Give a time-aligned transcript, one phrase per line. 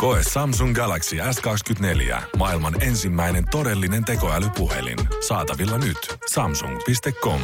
[0.00, 2.22] Koe Samsung Galaxy S24.
[2.36, 4.98] Maailman ensimmäinen todellinen tekoälypuhelin.
[5.28, 6.18] Saatavilla nyt.
[6.30, 7.40] Samsung.com.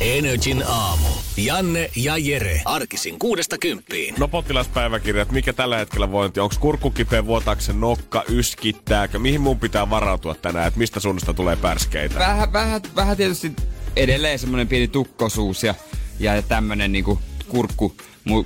[0.00, 1.08] Energin aamu.
[1.36, 2.62] Janne ja Jere.
[2.64, 4.14] Arkisin kuudesta kymppiin.
[4.18, 6.40] No potilaspäiväkirjat, mikä tällä hetkellä vointi?
[6.40, 9.18] Onko kurkku kipeä, vuotaako nokka, yskittääkö?
[9.18, 12.18] Mihin mun pitää varautua tänään, että mistä suunnasta tulee pärskeitä?
[12.18, 13.52] Vähän, vähän, vähän tietysti
[13.96, 15.74] edelleen semmoinen pieni tukkosuus ja,
[16.18, 17.18] ja tämmönen niinku
[17.48, 17.96] kurkku,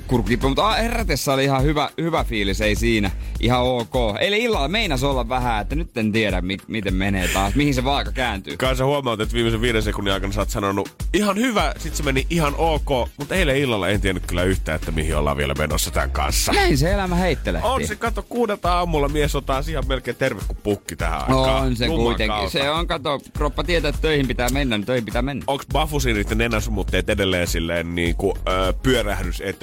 [0.07, 3.11] kurkkipu, mutta herätessä oli ihan hyvä, hyvä fiilis, ei siinä.
[3.41, 3.95] Ihan ok.
[4.21, 7.85] Eli illalla meinas olla vähän, että nyt en tiedä, mi- miten menee taas, mihin se
[7.85, 8.57] vaaka kääntyy.
[8.57, 12.03] Kai sä huomaat, että viimeisen viiden sekunnin aikana sä oot sanonut ihan hyvä, sit se
[12.03, 15.91] meni ihan ok, mutta eilen illalla en tiennyt kyllä yhtään, että mihin ollaan vielä menossa
[15.91, 16.53] tämän kanssa.
[16.53, 17.63] Näin se elämä heittelee.
[17.63, 21.63] On se, kato, kuudelta aamulla mies on taas ihan melkein terve kuin pukki tähän aikaan.
[21.67, 22.37] On se Lumman kuitenkin.
[22.37, 22.51] kautta.
[22.51, 25.45] Se on, kato, kroppa tietää, että töihin pitää mennä, niin töihin pitää mennä.
[25.47, 28.73] Onks bafusinit ja nenäsumutteet edelleen silleen niinku, ö,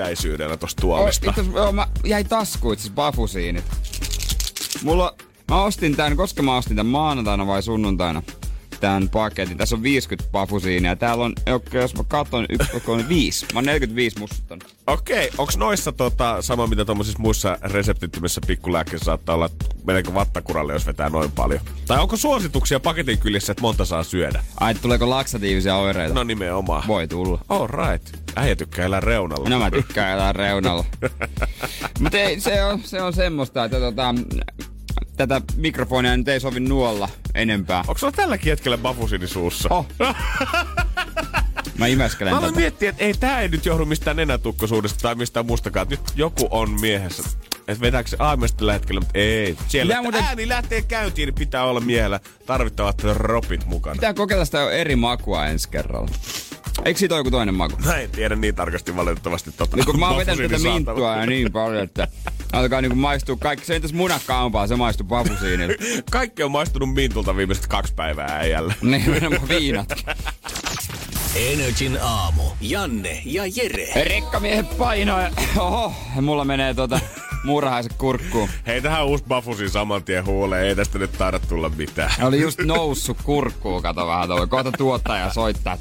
[0.09, 1.29] pyörähdysetäisyydellä tosta tuolista?
[1.29, 3.65] Itse asiassa, joo, mä jäi taskuun itse bafusiinit.
[4.83, 5.15] Mulla,
[5.47, 8.21] mä ostin tän, koska mä ostin tän maanantaina vai sunnuntaina
[8.79, 9.57] tämän paketin.
[9.57, 10.95] Tässä on 50 bafusiinia.
[10.95, 11.33] Täällä on,
[11.73, 13.45] jos mä katson, yksi on viisi.
[13.53, 14.75] Mä oon 45 mustuttanut.
[14.87, 19.49] Okei, onks noissa tota, sama mitä tuommoisissa muissa reseptittömissä pikkulääkkeissä saattaa olla,
[19.85, 21.61] meneekö vattakuralle, jos vetää noin paljon?
[21.87, 24.43] Tai onko suosituksia paketin kylissä, että monta saa syödä?
[24.59, 26.13] Ai, tuleeko laksatiivisia oireita?
[26.13, 26.83] No nimenomaan.
[26.87, 27.41] Voi tulla.
[27.49, 28.19] All right.
[28.39, 29.49] Äijä tykkää elää reunalla.
[29.49, 30.85] No mä tykkään elää reunalla.
[31.99, 34.15] Mutta ei, se on, se on semmoista, että tota,
[35.17, 37.79] tätä mikrofonia nyt ei sovi nuolla enempää.
[37.79, 39.69] Onko sulla tälläkin hetkellä bafusini suussa?
[39.71, 39.85] Oh.
[41.77, 42.59] Mä imeskelen Mä aloin tätä.
[42.61, 45.87] miettiä, että ei tää ei nyt johdu mistään nenätukkosuudesta tai mistään mustakaan.
[45.89, 47.23] Nyt joku on miehessä.
[47.67, 49.57] Että vetääkö se aamesta tällä hetkellä, mutta ei.
[49.67, 53.93] Siellä Pitää muuten- ääni lähtee käyntiin, niin pitää olla miehellä tarvittavat ropit mukana.
[53.95, 56.09] Pitää kokeilla sitä eri makua ensi kerralla.
[56.85, 57.75] Eikö siitä ole joku toinen maku?
[57.85, 59.75] Mä en tiedä niin tarkasti valitettavasti tota.
[59.75, 62.07] Niin kun mä oon vetänyt tätä minttua ja niin paljon, että
[62.53, 63.65] alkaa niinku maistua kaikki.
[63.65, 65.75] Se entäs munakkaampaa, se maistuu bafusiinille.
[66.11, 68.73] Kaikki on maistunut mintulta viimeiset kaksi päivää äijällä.
[68.81, 70.05] niin, nämä viinat.
[71.35, 72.43] Energin aamu.
[72.61, 74.03] Janne ja Jere.
[74.03, 75.23] Rekkamiehet painoi.
[75.57, 76.99] Oho, mulla menee tota
[77.43, 78.49] muurahaiset kurkkuun.
[78.67, 80.65] Hei, tähän uusi bafusin saman tien huuleen.
[80.65, 82.11] Ei tästä nyt taida tulla mitään.
[82.17, 84.47] Ne oli just noussut kurkkuun, kato vähän tuolla.
[84.47, 85.77] Kohta tuottaja soittaa,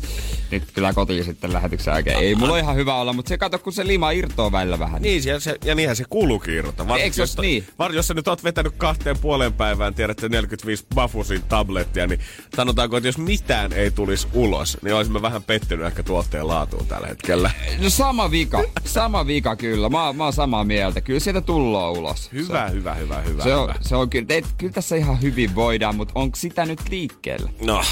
[0.51, 2.19] nyt kyllä kotiin sitten lähetyksen jälkeen.
[2.19, 5.03] Ei mulla ihan hyvä olla, mutta se kato, kun se lima irtoaa välillä vähän.
[5.03, 6.89] Niin, ja, se, ja niinhän se kuuluukin irrota.
[6.89, 7.67] Varsinkin, Eikö jos, niin?
[7.79, 12.21] Var, jos sä nyt oot vetänyt kahteen puoleen päivään, tiedätte 45 bafusin tablettia, niin
[12.57, 17.07] sanotaanko, että jos mitään ei tulisi ulos, niin olisimme vähän pettynyt ehkä tuotteen laatuun tällä
[17.07, 17.51] hetkellä.
[17.79, 19.89] No sama vika, sama vika kyllä.
[19.89, 21.01] Mä, mä oon samaa mieltä.
[21.01, 22.33] Kyllä sieltä tulloo ulos.
[22.33, 23.43] Hyvä, hyvä, hyvä, hyvä.
[23.43, 23.75] Se on, hyvä.
[23.81, 27.51] se on kyllä, te, kyllä tässä ihan hyvin voidaan, mutta onko sitä nyt liikkeellä?
[27.65, 27.83] No,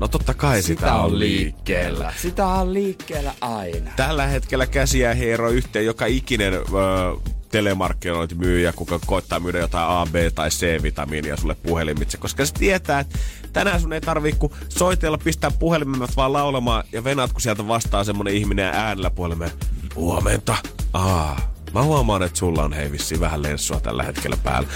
[0.00, 2.12] no totta kai sitä, on liikkeellä.
[2.16, 3.90] Sitä on liikkeellä aina.
[3.96, 6.62] Tällä hetkellä käsiä hiero yhteen joka ikinen öö,
[7.50, 13.18] telemarkkinointimyyjä, kuka koittaa myydä jotain A, B tai C-vitamiinia sulle puhelimitse, koska se tietää, että
[13.52, 18.04] tänään sun ei tarvii kun soitella, pistää puhelimet vaan laulamaan ja venaat, kun sieltä vastaa
[18.04, 19.50] semmonen ihminen äänellä puhelimeen.
[19.94, 20.56] Huomenta.
[20.92, 22.90] Aa, mä huomaan, että sulla on hei
[23.20, 24.68] vähän lenssua tällä hetkellä päällä.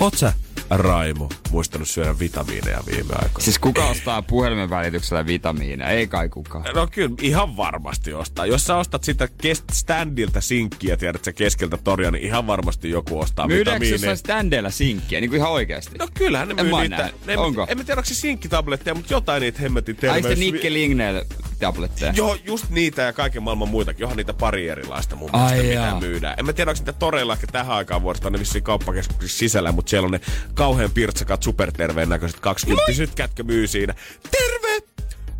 [0.00, 0.32] Oot sä,
[0.70, 3.40] Raimo, muistanut syödä vitamiineja viime aikoina?
[3.40, 5.90] Siis kuka ostaa puhelimen välityksellä vitamiineja?
[5.90, 6.64] Ei kai kukaan.
[6.74, 8.46] No kyllä, ihan varmasti ostaa.
[8.46, 9.28] Jos sä ostat sitä
[9.72, 13.94] standilta sinkkiä, tiedät sä keskeltä toria, niin ihan varmasti joku ostaa Myydäänkö vitamiineja.
[13.94, 15.20] jossain standeilla sinkkiä?
[15.20, 15.98] Niin kuin ihan oikeasti.
[15.98, 17.10] No kyllähän ne En myy niitä.
[17.26, 17.66] Ne, Onko?
[17.68, 20.38] En mä tiedä, onko se sinkkitabletteja, mutta jotain niitä hemmetin Ai terveys...
[20.38, 21.20] Nikke Lignell
[21.58, 22.12] tabletteja.
[22.16, 24.00] Joo, just niitä ja kaiken maailman muitakin.
[24.00, 26.00] Johan niitä pari erilaista mun Ai mielestä, mitä jaa.
[26.00, 26.34] myydään.
[26.38, 29.89] En mä tiedä, onko niitä toreilla ehkä tähän aikaan vuodesta, ne vissiin kauppakeskuksissa sisällä, mutta
[29.90, 30.20] siellä on ne
[30.54, 33.94] kauhean pirtsakat, superterveen näköiset 20 kätkä myy siinä.
[34.30, 34.86] Terve!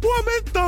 [0.02, 0.62] Huomenta!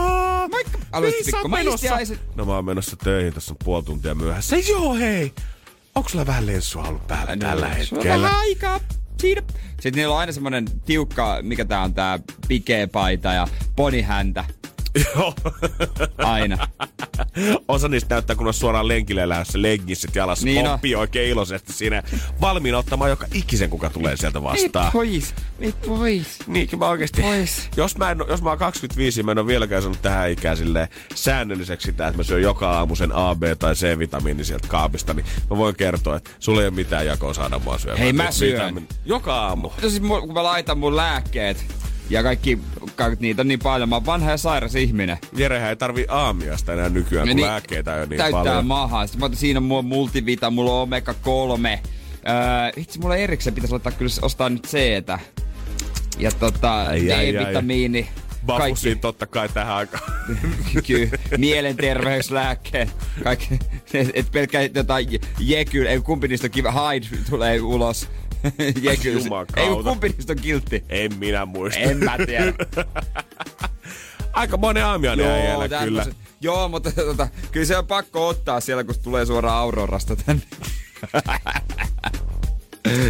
[0.50, 0.78] Moikka!
[0.92, 1.48] Oot menossa?
[1.48, 2.20] maistiaiset.
[2.34, 4.56] No mä oon menossa töihin, tässä on puoli tuntia myöhässä.
[4.56, 5.32] Joo hei!
[5.94, 8.26] Onko sulla vähän lenssua ollut päällä tällä Se on hetkellä?
[8.26, 8.80] vähän aikaa.
[9.20, 9.42] Siinä.
[9.68, 12.18] Sitten niillä on aina semmonen tiukka, mikä tää on tää
[12.48, 14.44] pikeepaita ja ponihäntä.
[15.14, 15.34] Joo.
[16.18, 16.68] Aina.
[17.68, 20.44] Osa niistä näyttää, kun on suoraan lenkille lähdössä leggissit jalassa.
[20.44, 22.02] Niin Niin pomppii oikein iloisesti siinä.
[22.40, 24.92] Valmiina ottamaan joka ikisen, kuka tulee sieltä Ei vastaan.
[24.92, 25.34] pois.
[25.60, 26.38] Ei pois.
[26.46, 27.22] Niinkin mä oikeesti.
[27.22, 27.68] Pois.
[27.76, 30.56] Jos mä, en, jos mä oon 25 ja mä en ole vieläkään saanut tähän ikään
[30.56, 35.14] silleen säännölliseksi sitä, että mä syön joka aamu sen A, B tai C-vitamiini sieltä kaapista,
[35.14, 37.98] niin mä voin kertoa, että sulla ei ole mitään jakoa saada mua syömään.
[38.00, 38.88] Hei, mä syön.
[39.04, 39.70] Joka aamu.
[39.82, 41.64] No siis kun mä laitan mun lääkkeet
[42.10, 42.58] Ja kaikki,
[42.96, 43.88] kaikki niitä on niin paljon.
[43.88, 45.18] Mä oon vanha ja sairas ihminen.
[45.36, 48.66] Jerehän ei tarvi aamiasta enää nykyään, kun niin, lääkkeitä on niin täyttää paljon.
[48.66, 49.06] mahaa.
[49.06, 51.80] Sitten mä siinä on mulla multivita, mulla on omega 3.
[52.28, 55.18] Öö, itse mulla erikseen pitäisi laittaa kyllä ostaa nyt C-tä.
[56.18, 58.08] Ja tota, D-vitamiini.
[58.46, 60.02] Bafusiin totta kai tähän aikaan.
[60.86, 62.90] Kyllä, mielenterveyslääkkeen.
[63.24, 63.58] Kaikki,
[64.14, 65.08] et pelkkä jotain
[65.38, 68.08] jekyl, ei kumpi niistä kiva, Hyde tulee ulos.
[68.82, 69.20] jekyl.
[69.56, 70.84] Ei kumpi niistä on kiltti.
[70.88, 71.80] En minä muista.
[71.80, 72.52] En mä tiedä.
[74.32, 76.06] Aika monen aamiainen Joo, kyllä.
[76.40, 80.42] Joo, mutta tota, kyllä se on pakko ottaa siellä, kun tulee suoraan Aurorasta tänne.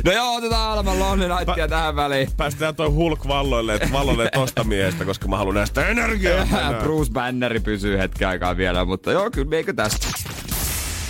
[0.05, 2.29] No joo, otetaan Alman Lonely Nightia tähän väliin.
[2.37, 6.47] Päästetään toi Hulk valloille, valloille tosta miehestä, koska mä haluan näistä energiaa.
[6.83, 10.09] Bruce Banneri pysyy hetken aikaa vielä, mutta joo, kyllä meikö tästä.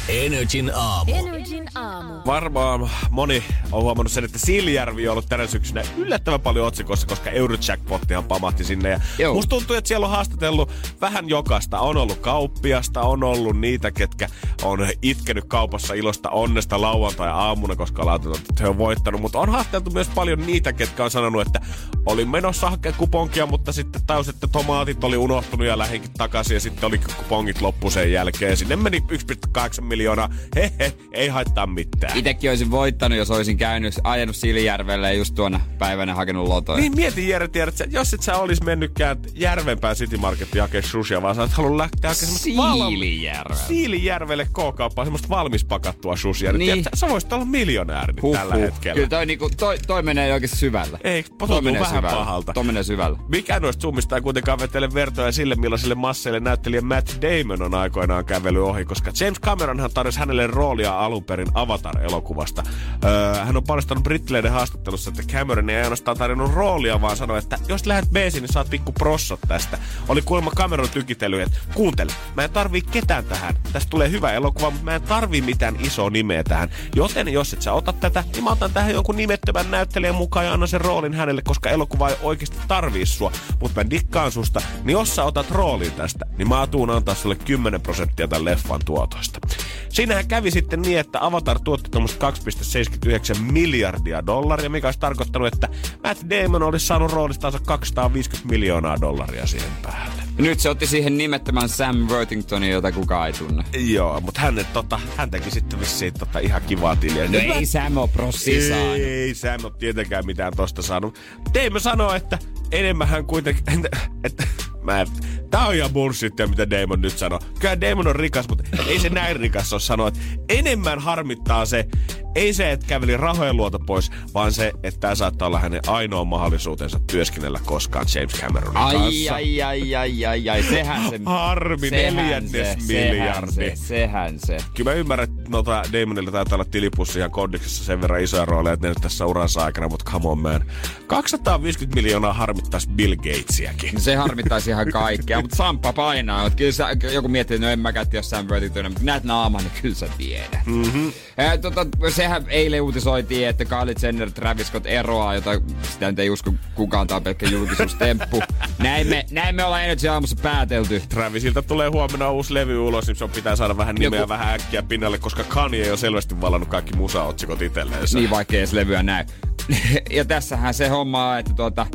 [0.09, 1.13] Energin aamu.
[1.15, 2.15] Energin aamu.
[2.27, 7.31] Varmaan moni on huomannut sen, että Siljärvi on ollut tänä syksynä yllättävän paljon otsikossa, koska
[7.31, 8.89] Eurojackpottihan pamahti sinne.
[8.89, 9.35] Ja Joo.
[9.35, 10.71] musta tuntuu, että siellä on haastatellut
[11.01, 11.81] vähän jokasta.
[11.81, 14.29] On ollut kauppiasta, on ollut niitä, ketkä
[14.63, 19.21] on itkenyt kaupassa ilosta onnesta lauantai-aamuna, koska on, että he on voittanut.
[19.21, 21.61] Mutta on haastateltu myös paljon niitä, ketkä on sanonut, että
[22.07, 26.61] oli menossa hakemaan kuponkia, mutta sitten taus, että tomaatit oli unohtunut ja lähinkin takaisin ja
[26.61, 28.57] sitten oli kupongit loppu sen jälkeen.
[28.57, 30.29] Sinne meni 1,8 miljoonaa.
[30.57, 32.19] Hehe, ei haittaa mitään.
[32.19, 36.81] Itekin olisin voittanut, jos olisin käynyt, ajanut Siljärvelle ja just tuona päivänä hakenut lotoja.
[36.81, 41.23] Niin mieti Jere, tiedät, että jos et sä olis mennytkään Järvenpään City Marketin hakemaan sushia,
[41.23, 43.63] vaan sä oot halunnut lähteä hakemaan Siilijärvelle.
[43.69, 46.53] Siilijärvelle K-kauppaan semmoista valmis pakattua sushia.
[46.53, 46.73] Niin.
[46.73, 48.63] Tiedät, sä voisit olla miljonääri huh, tällä huh.
[48.63, 48.95] hetkellä.
[48.95, 50.99] Kyllä toi, niinku, toi, toi menee oikeasti syvällä.
[51.05, 52.19] Ei, toi menee vähän syvällä.
[52.19, 52.53] pahalta.
[52.53, 53.19] Toi menee syvällä.
[53.29, 58.25] Mikä noista summista ei kuitenkaan vetele vertoja sille, millaiselle masseille näyttelijä Matt Damon on aikoinaan
[58.25, 59.39] kävely ohi, koska James
[59.83, 62.63] Cameronhan tarjosi hänelle roolia alun perin Avatar-elokuvasta.
[63.05, 67.59] Öö, hän on paljastanut brittileiden haastattelussa, että Cameron ei ainoastaan tarjonnut roolia, vaan sanoi, että
[67.69, 69.79] jos lähdet beesiin, niin saat pikku prossot tästä.
[70.09, 73.55] Oli kuulemma Cameron tykitely, että kuuntele, mä en tarvii ketään tähän.
[73.73, 76.71] Tästä tulee hyvä elokuva, mutta mä en tarvii mitään isoa nimeä tähän.
[76.97, 80.53] Joten jos et sä ota tätä, niin mä otan tähän jonkun nimettömän näyttelijän mukaan ja
[80.53, 83.33] annan sen roolin hänelle, koska elokuva ei oikeasti tarvii sua.
[83.61, 87.35] Mutta mä dikkaan susta, niin jos sä otat roolin tästä, niin mä tuun antaa sulle
[87.35, 89.41] 10 prosenttia tämän leffan tuotoista.
[89.89, 95.69] Siinähän kävi sitten niin, että Avatar tuotti 2,79 miljardia dollaria, mikä olisi tarkoittanut, että
[96.05, 100.23] Matt Damon olisi saanut roolistansa 250 miljoonaa dollaria siihen päälle.
[100.39, 103.65] Nyt se otti siihen nimettömän Sam Worthingtonin, jota kukaan ei tunne.
[103.73, 107.29] Joo, mutta hän, tota, hän teki sitten vissiin tota, ihan kivaa tiliä.
[107.29, 108.97] No ei Sam ole prossi saanut.
[108.97, 111.19] Ei Sam ole tietenkään mitään tosta saanut.
[111.55, 112.39] Damon sanoo, että
[112.73, 113.65] enemmän hän kuitenkin...
[114.25, 114.47] Että,
[114.83, 115.07] Mä en,
[115.53, 117.41] tää on ihan bullshittia, mitä Damon nyt sanoo.
[117.59, 121.87] Kyllä Damon on rikas, mutta ei se näin rikas ole sanoa, että enemmän harmittaa se,
[122.35, 126.25] ei se, että käveli rahojen luota pois, vaan se, että tämä saattaa olla hänen ainoa
[126.25, 129.35] mahdollisuutensa työskennellä koskaan James Cameronin ai, kanssa.
[129.35, 131.21] Ai, ai, ai, ai, ai, sehän se...
[131.25, 133.53] Harmi, neljännes se, miljardi.
[133.53, 134.57] Sehän se, sehän se.
[134.75, 138.75] Kyllä mä ymmärrän, että noita Damonilla taitaa olla tilipussi ihan kondiksessa sen verran isoja rooleja,
[138.75, 140.65] että ne nyt tässä uransa aikana, mutta come on man.
[141.07, 144.01] 250 miljoonaa harmittaisi Bill Gatesiäkin.
[144.01, 146.51] Se harmittaisi ihan kaikkea, mutta Sampa painaa.
[146.51, 149.63] Kyllä sä, joku miettii, että no en mä kätti jos Sam Worthington, mutta näet naaman,
[149.63, 150.67] niin kyllä sä tiedät.
[150.67, 151.13] Mm-hmm.
[151.39, 155.51] Eh, tota, sehän eilen uutisoitiin, että Kylie Jenner Travis Scott eroaa, jota
[155.83, 158.43] sitä nyt ei usko kukaan, tämä on pelkkä julkisuustemppu.
[158.79, 161.03] näin, me, näin me ollaan Energy aamussa päätelty.
[161.09, 164.29] Travisilta tulee huomenna uusi levy ulos, niin se pitää saada vähän nimeä Joku...
[164.29, 168.03] vähän äkkiä pinnalle, koska Kanye on selvästi vallannut kaikki musaotsikot itselleen.
[168.15, 169.25] Niin vaikka edes levyä näy.
[170.11, 171.87] ja tässähän se homma, että tuota,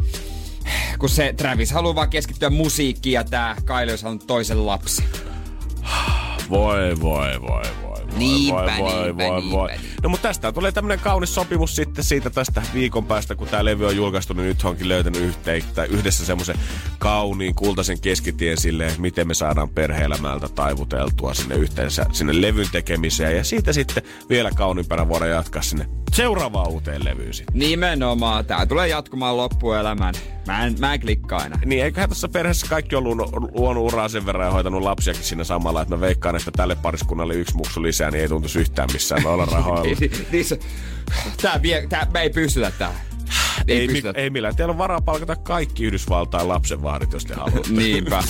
[0.99, 5.03] kun se Travis haluaa vaan keskittyä musiikkiin ja tää Kylie on saanut toisen lapsi.
[6.49, 8.05] Voi, voi, voi, voi.
[8.17, 9.71] Niinpä, voi, voi, niinpä, voi, niinpä, voi.
[9.71, 9.96] niinpä.
[10.07, 13.85] No mutta tästä tulee tämmönen kaunis sopimus sitten siitä tästä viikon päästä, kun tämä levy
[13.85, 16.59] on julkaistu, niin nyt onkin löytänyt yhteen, yhdessä semmoisen
[16.99, 23.37] kauniin kultaisen keskitien silleen, miten me saadaan perhe-elämältä taivuteltua sinne yhteensä, sinne levyn tekemiseen.
[23.37, 27.59] Ja siitä sitten vielä kauniimpana voidaan jatkaa sinne seuraavaan uuteen levyyn sitten.
[27.59, 28.45] Nimenomaan.
[28.45, 30.13] Tää tulee jatkumaan loppuelämän.
[30.47, 31.59] Mä en, mä en klikkaa enää.
[31.65, 35.43] Niin, eiköhän tässä perheessä kaikki on luonut, luonut uraa sen verran ja hoitanut lapsiakin siinä
[35.43, 39.23] samalla, että mä veikkaan, että tälle pariskunnalle yksi muksu lisää, niin ei tuntuisi yhtään missään
[39.23, 39.96] noilla rahoilla.
[39.99, 40.45] Niin,
[41.41, 43.01] tää, vie, tää, me ei pystytä tähän.
[43.67, 44.55] Ei, ei, mi, ei millään.
[44.55, 47.69] Teillä on varaa palkata kaikki Yhdysvaltain lapsenvaarit, jos te haluatte.
[47.69, 48.23] Niinpä.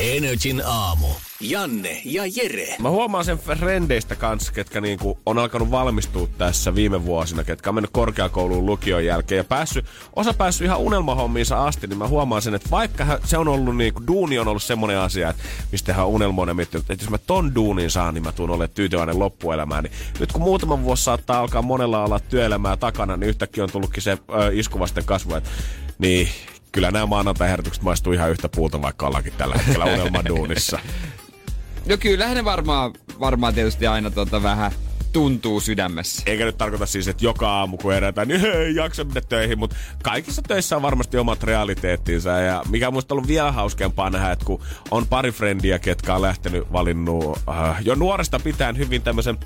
[0.00, 1.06] Energin aamu.
[1.40, 2.76] Janne ja Jere.
[2.78, 7.74] Mä huomaan sen frendeistä kanssa, ketkä niinku on alkanut valmistua tässä viime vuosina, ketkä on
[7.74, 9.84] mennyt korkeakouluun lukion jälkeen ja päässyt,
[10.16, 14.02] osa päässyt ihan unelmahommiinsa asti, niin mä huomaan sen, että vaikka se on ollut niinku,
[14.06, 17.54] duuni on ollut semmoinen asia, että mistä hän on unelmoinen miettinyt, että jos mä ton
[17.54, 19.84] duunin saan, niin mä tuun olemaan tyytyväinen loppuelämään.
[19.84, 24.02] Niin nyt kun muutama vuosi saattaa alkaa monella olla työelämää takana, niin yhtäkkiä on tullutkin
[24.02, 25.50] se ö, iskuvasten kasvu, että
[25.98, 26.28] niin
[26.72, 30.78] kyllä nämä maanantai-herätykset maistuu ihan yhtä puuta, vaikka ollaankin tällä hetkellä unelmaduunissa.
[31.86, 34.72] No kyllä ne varmaan, varmaan tietysti aina tota vähän
[35.14, 36.22] tuntuu sydämessä.
[36.26, 39.76] Eikä nyt tarkoita siis, että joka aamu kun herätään, niin hei, jaksa mennä töihin, mutta
[40.02, 42.30] kaikissa töissä on varmasti omat realiteettinsa.
[42.30, 46.72] Ja mikä on ollut vielä hauskempaa nähdä, että kun on pari frendiä, ketkä on lähtenyt
[46.72, 49.38] valinnut äh, jo nuoresta pitäen hyvin tämmöisen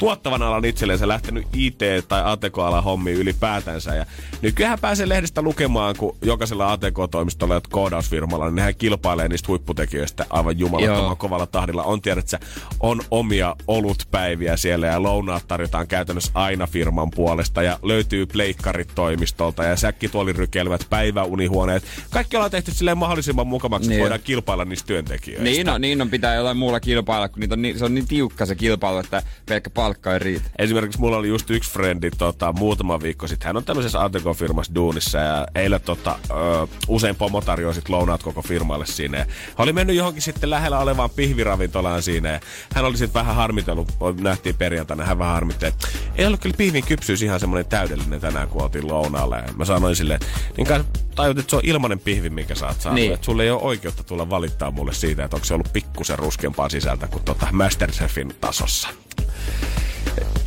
[0.00, 3.94] tuottavan alan itselleensä lähtenyt IT- tai ATK-alan hommiin ylipäätänsä.
[3.94, 4.06] Ja
[4.42, 10.58] nykyään pääsee lehdestä lukemaan, kun jokaisella ATK-toimistolla ja koodausfirmalla, niin nehän kilpailee niistä huipputekijöistä aivan
[10.58, 11.82] jumalattoman kovalla tahdilla.
[11.82, 12.46] On tiedät, että
[12.80, 19.64] on omia olutpäiviä siellä ja lounaat tarjotaan käytännössä aina firman puolesta ja löytyy pleikkarit toimistolta
[19.64, 21.84] ja säkkituolirykelmät, päiväunihuoneet.
[22.10, 23.96] Kaikki ollaan tehty silleen mahdollisimman mukavaksi, niin.
[23.96, 25.44] että voidaan kilpailla niistä työntekijöistä.
[25.44, 28.06] Niin on, niin on, pitää jollain muulla kilpailla, kun niitä on niin, se on niin
[28.06, 30.50] tiukka se kilpailu, että pelkkä palkka ei riitä.
[30.58, 33.46] Esimerkiksi mulla oli just yksi frendi tota, muutama viikko sitten.
[33.46, 38.86] Hän on tämmöisessä ATK-firmassa duunissa ja eilen tota, ö, usein pomo tarjosi lounaat koko firmalle
[38.86, 39.18] siinä.
[39.18, 42.40] Ja hän oli mennyt johonkin sitten lähellä olevaan pihviravintolaan siinä
[42.74, 46.84] hän oli sitten vähän harmitellut, nähtiin perjantaina, hän vähän harmitti, että ei ollut kyllä pihvin
[46.84, 49.36] kypsyys ihan semmoinen täydellinen tänään, kun oltiin lounaalle.
[49.36, 50.20] Ja mä sanoin silleen,
[50.56, 52.94] niin kai tajut, että se on ilmanen pihvi, minkä sä oot saanut.
[52.94, 53.12] Niin.
[53.14, 56.68] Että sulle ei ole oikeutta tulla valittaa mulle siitä, että onko se ollut pikkusen ruskempaa
[56.68, 58.88] sisältä kuin tota Masterchefin tasossa.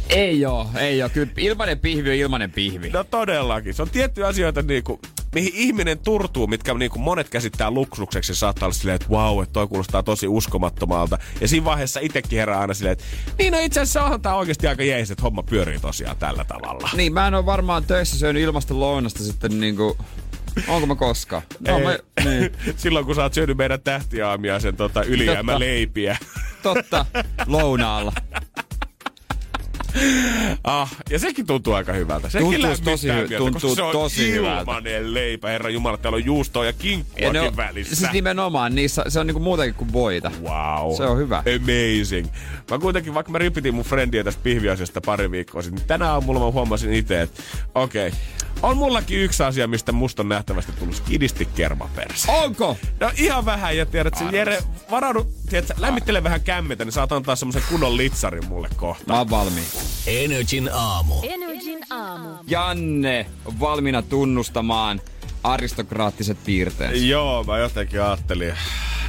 [0.10, 1.10] Ei oo, ei oo.
[1.10, 2.89] Kyllä ilmanen pihvi on ilmanen pihvi.
[2.89, 3.74] No todellakin.
[3.74, 5.00] Se on tiettyjä asioita niinku,
[5.36, 8.36] mihin ihminen turtuu, mitkä niinku monet käsittää luksukseksi.
[8.36, 11.17] Saattaa olla silleen, että wow, että toi kuulostaa tosi uskomattomalta.
[11.41, 13.03] Ja siinä vaiheessa itsekin herää aina silleen, että
[13.39, 16.89] niin no itse asiassa onhan tää oikeasti aika jees, että homma pyörii tosiaan tällä tavalla.
[16.93, 19.98] Niin, mä en ole varmaan töissä syönyt ilmasta lounasta sitten niinku
[20.67, 21.43] Onko mä koskaan?
[21.67, 22.51] No, mä, niin.
[22.77, 25.60] Silloin kun sä oot syönyt meidän tähtiaamia sen tota, ylijäämä Totta.
[25.60, 26.17] leipiä.
[26.63, 27.05] Totta,
[27.45, 28.13] lounaalla.
[30.63, 32.29] Ah, ja sekin tuntuu aika hyvältä.
[32.29, 34.72] Sekin tuntuu tosi, mieltä, tuntuu se on tosi hyvältä.
[35.01, 37.96] leipä, herra Jumala, täällä on juustoa ja kinkkuakin ja välissä.
[37.96, 40.32] Siis nimenomaan, niissä, se on niinku muutakin kuin voita.
[40.41, 40.96] Wow.
[40.98, 41.38] Se on hyvä.
[41.38, 42.27] Amazing.
[42.72, 46.39] Mä kuitenkin, vaikka mä ripitin mun friendiä tästä pihviasiasta pari viikkoa sitten, niin tänä aamulla
[46.39, 47.43] mä huomasin itse, että
[47.75, 48.20] okei, okay,
[48.62, 52.32] on mullakin yksi asia, mistä musta on nähtävästi tullut skidisti kermaperse.
[52.32, 52.77] Onko?
[53.00, 57.36] No ihan vähän, ja tiedät, että Jere, varaudu, tiedät, lämmittele vähän kämmetä, niin saat antaa
[57.36, 59.13] semmoisen kunnon litsarin mulle kohta.
[59.13, 59.67] Mä oon valmiin.
[60.07, 61.15] Energin aamu.
[61.24, 62.29] Energin aamu.
[62.48, 65.01] Janne on valmiina tunnustamaan
[65.43, 66.91] aristokraattiset piirteet.
[66.95, 68.53] Joo, mä jotenkin ajattelin,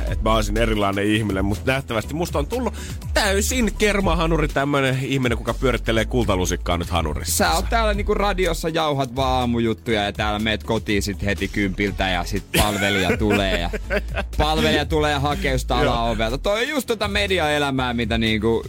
[0.00, 2.74] että mä olisin erilainen ihminen, mutta nähtävästi musta on tullut
[3.14, 7.36] täysin kermahanuri tämmönen ihminen, kuka pyörittelee kultalusikkaa nyt hanurissa.
[7.36, 12.08] Sä oot täällä niinku radiossa jauhat vaan aamujuttuja ja täällä meet kotiin sit heti kympiltä
[12.08, 13.70] ja sit palvelija tulee ja
[14.38, 15.20] palvelija tulee
[15.56, 16.38] sitä alaovelta.
[16.38, 18.64] Toi on just tota mediaelämää, mitä niinku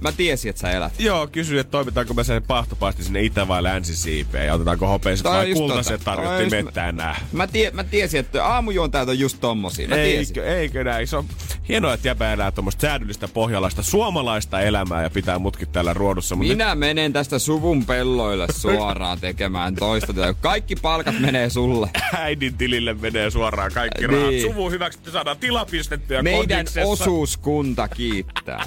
[0.00, 0.92] Mä tiesin, että sä elät.
[0.98, 5.52] Joo, kysyin, että toimitaanko me sen pahtopaasti sinne itä- vai länsisiipeen ja otetaanko hopeiset vai
[5.52, 6.04] kultaiset tota.
[6.04, 7.20] tarjotti mettään nää.
[7.32, 9.88] Mä, tie, mä tiesin, että aamujuontajat on just tommosia.
[9.88, 11.06] Mä eikö, eikö näin?
[11.06, 11.24] Se on
[11.68, 16.36] hienoa, että jäpä elää tuommoista säädyllistä pohjalaista suomalaista elämää ja pitää mutkit täällä ruodussa.
[16.36, 20.34] Mutta Minä menen tästä suvun pelloille suoraan tekemään toista työtä.
[20.40, 21.90] Kaikki palkat menee sulle.
[22.18, 24.20] Äidin tilille menee suoraan kaikki niin.
[24.20, 24.40] rahat.
[24.42, 28.64] Suvun hyväksi saadaan tilapistettyä Meidän osuuskunta kiittää.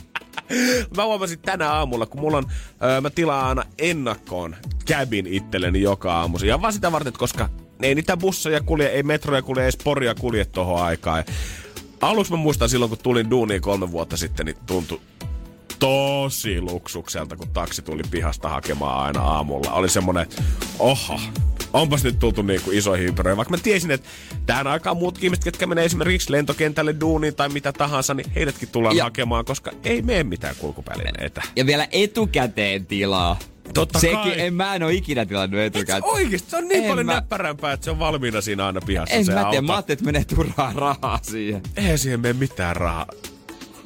[0.98, 2.46] mä huomasin tänä aamulla, kun mulla on,
[2.84, 6.38] öö, mä tilaan aina ennakkoon cabin itselleni joka aamu.
[6.38, 7.50] Ja vaan sitä varten, koska
[7.82, 11.24] ei niitä busseja kulje, ei metroja kulje, ei sporia kulje tohon aikaan.
[12.02, 15.02] Aluksi mä muistan silloin, kun tulin duuniin kolme vuotta sitten, niin tuntui
[15.80, 19.72] tosi luksukselta, kun taksi tuli pihasta hakemaan aina aamulla.
[19.72, 20.28] Oli semmonen,
[20.80, 21.20] oha,
[21.74, 23.38] onpas nyt tultu niinku isoihin ympyröihin.
[23.38, 24.10] Vaikka mä tiesin, että
[24.46, 28.96] tähän aikaan muut ihmiset, ketkä menee esimerkiksi lentokentälle duuniin tai mitä tahansa, niin heidätkin tullaan
[28.96, 29.03] ja.
[29.03, 31.42] hakemaan, koska ei mene mitään kulkupälineitä.
[31.56, 33.39] Ja vielä etukäteen tilaa.
[33.74, 34.39] Totta Sekin, kai.
[34.39, 36.06] en mä en ole ikinä tilannut etukäteen.
[36.06, 37.13] Oikeesti, se on niin en paljon mä...
[37.13, 40.06] näppärämpää, että se on valmiina siinä aina pihassa en se mä tiedä, mä ajattelin, että
[40.06, 41.62] menee turhaa rahaa siihen.
[41.75, 43.08] Eihän siihen mene mitään rahaa.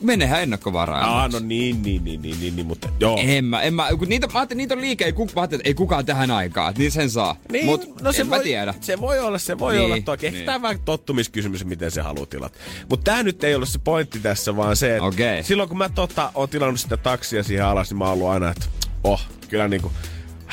[0.02, 1.04] Menehän ennakkovaraan.
[1.04, 3.18] Ah, no niin, niin, niin, niin, niin, niin, mutta joo.
[3.22, 5.68] En mä, en mä, kun niitä, mä ajattelin, niitä on liike, ei, ku, mä ajattelin,
[5.68, 7.36] ei kukaan tähän aikaan, niin sen saa.
[7.52, 8.74] Niin, Mut no se en voi, mä tiedä.
[8.82, 10.32] Se voi olla, se voi niin, olla toki.
[10.32, 10.46] Niin.
[10.46, 12.58] tämä vähän tottumiskysymys, miten se haluaa tilata.
[12.90, 15.44] Mutta tämä nyt ei ole se pointti tässä, vaan se, että okay.
[15.44, 18.50] silloin kun mä tota, oon tilannut sitä taksia siihen alas, niin mä oon ollut aina,
[18.50, 18.66] että
[19.04, 19.92] oh, kyllä niinku,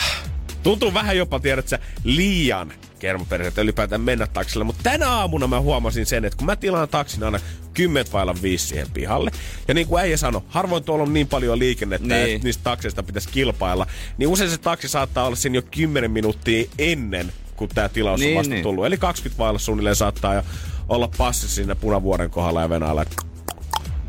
[0.62, 2.72] tuntuu vähän jopa, tiedät sä, liian
[3.04, 4.64] kermaperheitä ylipäätään mennä taksille.
[4.64, 7.40] Mutta tänä aamuna mä huomasin sen, että kun mä tilaan taksin aina
[7.74, 9.30] 10 vailla 5 siihen pihalle.
[9.68, 12.34] Ja niin kuin äijä sanoi, harvoin tuolla on niin paljon liikennettä, niin.
[12.34, 13.86] että niistä takseista pitäisi kilpailla.
[14.18, 18.32] Niin usein se taksi saattaa olla siinä jo 10 minuuttia ennen kun tämä tilaus niin,
[18.32, 18.62] on vasta niin.
[18.62, 18.86] tullut.
[18.86, 20.42] Eli 20 vailla suunnilleen saattaa jo
[20.88, 23.04] olla passi siinä punavuoren kohdalla ja Venäjällä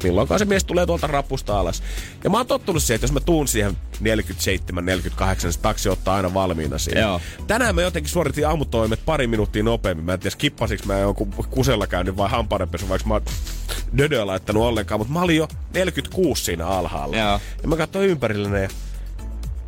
[0.04, 1.84] milloinkaan se mies tulee tuolta rapusta alas.
[2.24, 6.16] Ja mä oon tottunut siihen, että jos mä tuun siihen 47, 48, se taksi ottaa
[6.16, 7.02] aina valmiina siihen.
[7.02, 7.22] Joo.
[7.48, 10.06] Tänään mä jotenkin suoritin aamutoimet pari minuuttia nopeammin.
[10.06, 13.24] Mä en tiedä, skippasiks mä jonkun kusella käynyt vai hampaadenpesu, vaikka mä oon
[13.98, 17.18] dödöä laittanut ollenkaan, mutta mä olin jo 46 siinä alhaalla.
[17.18, 17.40] Joo.
[17.62, 18.70] Ja mä katsoin ympärilleni ja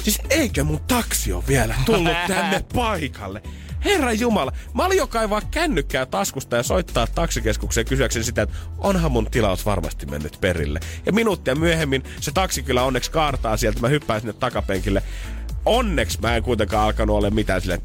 [0.03, 3.41] Siis eikö mun taksi ole vielä tullut tänne paikalle?
[3.85, 9.11] Herra Jumala, mä olin jo kaivaa kännykkää taskusta ja soittaa taksikeskukseen kysyäkseni sitä, että onhan
[9.11, 10.79] mun tilaus varmasti mennyt perille.
[11.05, 15.03] Ja minuuttia myöhemmin se taksi kyllä onneksi kaartaa sieltä, mä hyppään sinne takapenkille.
[15.65, 17.81] Onneksi mä en kuitenkaan alkanut olla mitään silleen,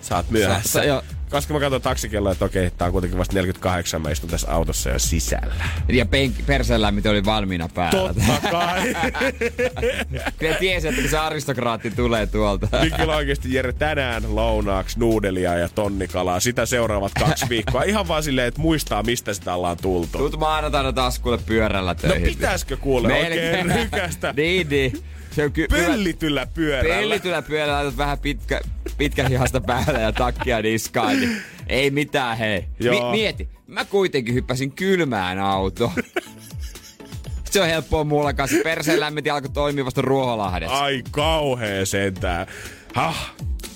[0.00, 0.68] sä oot myöhässä.
[0.68, 4.30] Sä- sä Koska mä katsoin taksikelloa, että okei, tää on kuitenkin vasta 48, mä istun
[4.30, 5.64] tässä autossa jo sisällä.
[5.88, 8.14] Ja penk- perselämmit oli valmiina päällä.
[8.14, 8.82] Totta kai.
[10.38, 12.68] Kyllä tiesi, että kun se aristokraatti tulee tuolta.
[12.80, 16.40] Niin kyllä oikeesti Jere tänään lounaaksi nuudelia ja tonnikalaa.
[16.40, 17.82] Sitä seuraavat kaksi viikkoa.
[17.82, 20.18] Ihan vaan silleen, että muistaa mistä sitä ollaan tultu.
[20.18, 22.28] Tuut maanantaina taas kuule pyörällä No töihin.
[22.28, 24.92] pitäisikö kuule oikein rykästä niin, niin.
[25.30, 26.94] Se on ky- pöllityllä pyörällä?
[26.94, 28.60] Pellityllä pyörällä laitat vähän pitkä,
[28.98, 31.36] pitkä hihasta päälle ja takkia niskaan, niin
[31.66, 32.64] ei mitään hei.
[32.80, 33.10] Joo.
[33.10, 35.92] Mi- mieti, mä kuitenkin hyppäsin kylmään autoon.
[37.50, 38.56] Se on helppoa mulla kanssa.
[38.64, 40.78] Perseen lämmitin alkoi toimia vasta Ruoholahdessa.
[40.78, 42.46] Ai kauhea sentään.
[42.94, 43.32] Hah,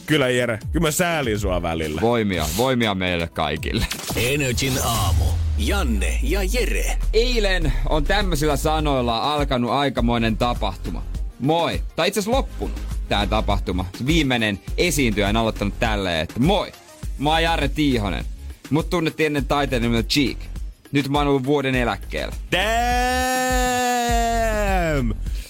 [0.06, 2.00] kyllä Jere, kyllä mä säälin sua välillä.
[2.00, 3.86] Voimia, voimia meille kaikille.
[4.16, 5.24] Energin aamu.
[5.58, 6.96] Janne ja Jere.
[7.12, 11.02] Eilen on tämmöisillä sanoilla alkanut aikamoinen tapahtuma.
[11.38, 11.82] Moi.
[11.96, 13.84] Tai itse asiassa loppunut tää tapahtuma.
[14.06, 16.72] Viimeinen esiintyjä on aloittanut tälleen, että moi.
[17.18, 18.24] Mä oon Jarre Tiihonen.
[18.70, 20.38] Mut tunnettiin ennen taiteen nimeltä Cheek.
[20.92, 22.34] Nyt mä oon ollut vuoden eläkkeellä.
[22.52, 22.68] Damn!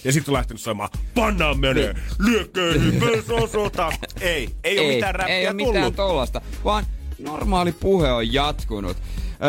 [0.04, 3.92] Ja sitten on lähtenyt soimaan, pannaan menee, lyökköön, hypösosota.
[4.20, 5.74] Ei, ei, ole mitään räppiä ei ole tullut.
[5.74, 6.86] mitään tollasta, vaan
[7.18, 8.96] normaali puhe on jatkunut.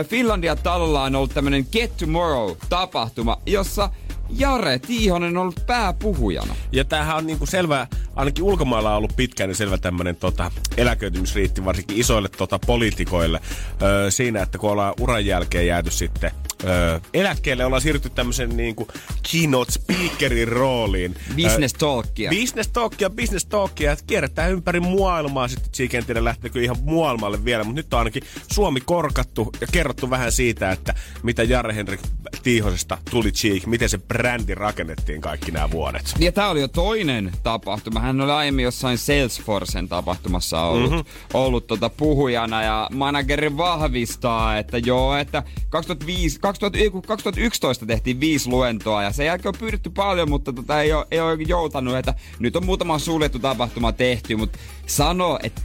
[0.07, 3.89] Finlandia talolla on ollut tämmönen Get Tomorrow-tapahtuma, jossa
[4.29, 6.55] Jare Tiihonen on ollut pääpuhujana.
[6.71, 11.65] Ja tämähän on niinku selvä, ainakin ulkomailla on ollut pitkään niin selvä tämmöinen tota, eläköitymisriitti,
[11.65, 13.41] varsinkin isoille tota, poliitikoille.
[13.81, 16.31] Öö, siinä, että kun ollaan uran jälkeen jääty sitten
[16.63, 18.87] öö, eläkkeelle, ollaan siirrytty tämmöisen niinku
[19.31, 21.15] keynote speakerin rooliin.
[21.35, 22.29] Business Öö, talkia.
[22.29, 25.71] Business talkia, business talkia, että kierretään ympäri maailmaa sitten.
[25.71, 30.09] Cheek en tiedä lähteekö ihan maailmalle vielä, mutta nyt on ainakin Suomi korkattu ja kerrottu
[30.09, 30.93] vähän siitä, että
[31.23, 31.99] mitä Jare Henrik
[32.43, 36.13] Tiihosesta tuli Cheek, miten se brändi rakennettiin kaikki nämä vuodet.
[36.19, 37.99] Ja tää oli jo toinen tapahtuma.
[37.99, 41.05] Hän oli aiemmin jossain Salesforcen tapahtumassa ollut, mm-hmm.
[41.33, 48.19] ollut tota puhujana ja manageri vahvistaa, että joo, että 2005, 2000, ei, kun 2011 tehtiin
[48.19, 51.97] viisi luentoa ja sen jälkeen on pyydetty paljon, mutta tota ei, ole, ei ole joutanut,
[51.97, 55.61] että nyt on muutama suljettu tapahtuma tehty, mutta sano, että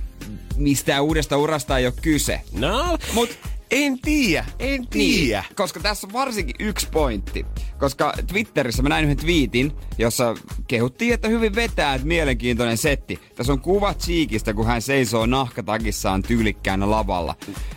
[0.57, 2.41] mistään uudesta urasta ei ole kyse.
[2.53, 3.39] No, Mut
[3.71, 5.41] en tiedä, en tiedä.
[5.41, 7.47] Niin, koska tässä on varsinkin yksi pointti.
[7.79, 10.35] Koska Twitterissä mä näin yhden twiitin, jossa
[10.69, 13.21] kehuttiin, että hyvin vetää, että mielenkiintoinen setti.
[13.37, 17.37] Tässä on kuva Cheekistä, kun hän seisoo nahkatakissaan tyylikkäänä lavalla.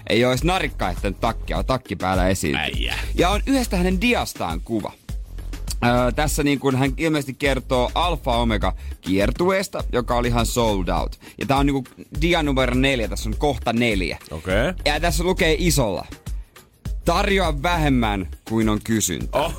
[0.09, 2.57] Ei ole edes narikka ehtänyt takkia, on takki päällä esiin.
[3.15, 4.91] Ja on yhdestä hänen diastaan kuva.
[5.85, 11.19] Öö, tässä niin kuin hän ilmeisesti kertoo Alfa Omega kiertueesta, joka oli ihan sold out.
[11.37, 14.17] Ja tää on niin kuin dia numero neljä, tässä on kohta neljä.
[14.31, 14.69] Okei.
[14.69, 14.73] Okay.
[14.85, 16.05] Ja tässä lukee isolla.
[17.05, 19.39] Tarjoa vähemmän kuin on kysyntä.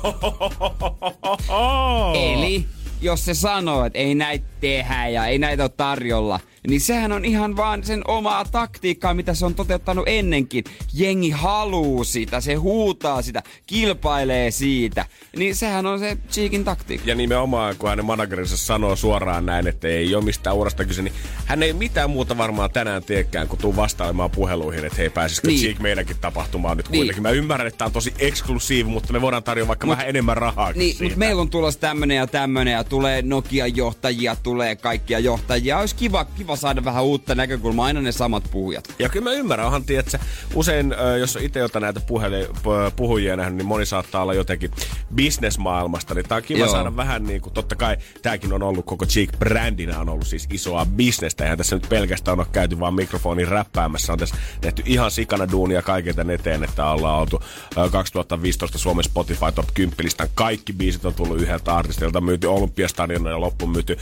[2.33, 2.65] Eli
[3.01, 7.25] jos se sanoo, että ei näitä tehdä ja ei näitä ole tarjolla, niin sehän on
[7.25, 10.63] ihan vaan sen omaa taktiikkaa, mitä se on toteuttanut ennenkin.
[10.93, 15.05] Jengi haluu sitä, se huutaa sitä, kilpailee siitä.
[15.37, 17.09] Niin sehän on se Cheekin taktiikka.
[17.09, 21.13] Ja nimenomaan, kun hänen managerinsa sanoo suoraan näin, että ei ole mistään urasta kyse, niin
[21.45, 25.59] hän ei mitään muuta varmaan tänään teekään, kun tuu vastailemaan puheluihin, että hei, pääsisikö Niin.
[25.59, 26.99] Cheek meidänkin tapahtumaan nyt Niin.
[26.99, 27.23] kuitenkin.
[27.23, 30.37] Mä ymmärrän, että tää on tosi eksklusiivi, mutta me voidaan tarjota vaikka Mut- vähän enemmän
[30.37, 35.19] rahaa Niin, mutta meillä on tulossa tämmönen ja tämmönen ja tulee Nokian johtajia, tulee kaikkia
[35.19, 35.79] johtajia.
[35.79, 38.93] Olisi kiva, kiva saada vähän uutta näkökulmaa, aina ne samat puhujat.
[38.99, 40.17] Ja kyllä mä ymmärrän, onhan tiedätkö,
[40.55, 44.71] usein jos on itse jotain näitä puheli, pu- puhujia nähnyt, niin moni saattaa olla jotenkin
[45.15, 46.71] bisnesmaailmasta, niin tää on kiva Joo.
[46.71, 50.85] Saada vähän niin kuin, totta kai tääkin on ollut koko Cheek-brändinä on ollut siis isoa
[50.85, 55.51] bisnestä, eihän tässä nyt pelkästään ole käyty vaan mikrofonin räppäämässä, on tässä tehty ihan sikana
[55.51, 57.41] duunia kaiken tän eteen, että ollaan oltu
[57.77, 63.29] ö, 2015 Suomen Spotify Top 10 listan kaikki biisit on tullut yhdeltä artistilta, myyty Olympiastadionilla
[63.29, 63.97] ja loppuun myyty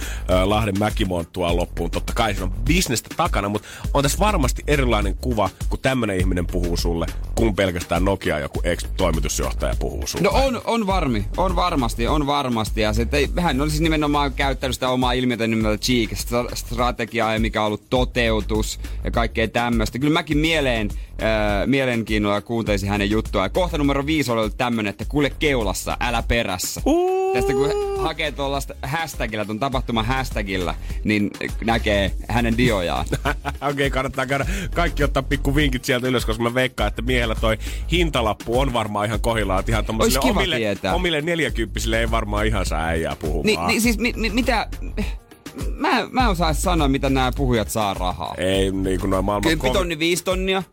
[0.45, 1.91] Lahden mäkimonttua loppuun.
[1.91, 6.47] Totta kai siinä on bisnestä takana, mutta on tässä varmasti erilainen kuva, kun tämmöinen ihminen
[6.47, 10.23] puhuu sulle, kun pelkästään Nokia joku ex-toimitusjohtaja puhuu sulle.
[10.23, 12.81] No on, on varmi, on varmasti, on varmasti.
[12.81, 17.67] Ja se, että hän olisi nimenomaan käyttänyt sitä omaa ilmiötä nimeltä Cheek-strategiaa, ja mikä on
[17.67, 19.99] ollut toteutus ja kaikkea tämmöistä.
[19.99, 23.43] Kyllä mäkin mieleen, äh, mielenkiinnolla kuuntelisin hänen juttua.
[23.43, 26.81] Ja kohta numero viisi oli ollut tämmönen, että kuule keulassa, älä perässä.
[26.85, 27.16] Uh.
[27.37, 31.31] Tästä kun hakee tuollaista hashtagilla, tuon tapahtuman hashtagilla, niin
[31.65, 33.05] näkee hänen diojaan.
[33.15, 37.35] Okei, okay, kannattaa käydä kaikki ottaa pikku vinkit sieltä ylös, koska mä veikkaan, että miehellä
[37.35, 37.57] toi
[37.91, 39.63] hintalappu on varmaan ihan kohillaan.
[39.67, 39.85] Ihan
[40.21, 40.93] omille, tietää.
[40.93, 43.67] omille neljäkymppisille ei varmaan ihan saa äijää puhumaan.
[43.67, 44.67] Ni, niin siis mi, mi, mitä
[45.75, 48.35] mä, mä en osaa sanoa, mitä nämä puhujat saa rahaa.
[48.37, 49.51] Ei, niin kuin noin maailman...
[49.51, 50.63] 10 tonni, 5 tonnia.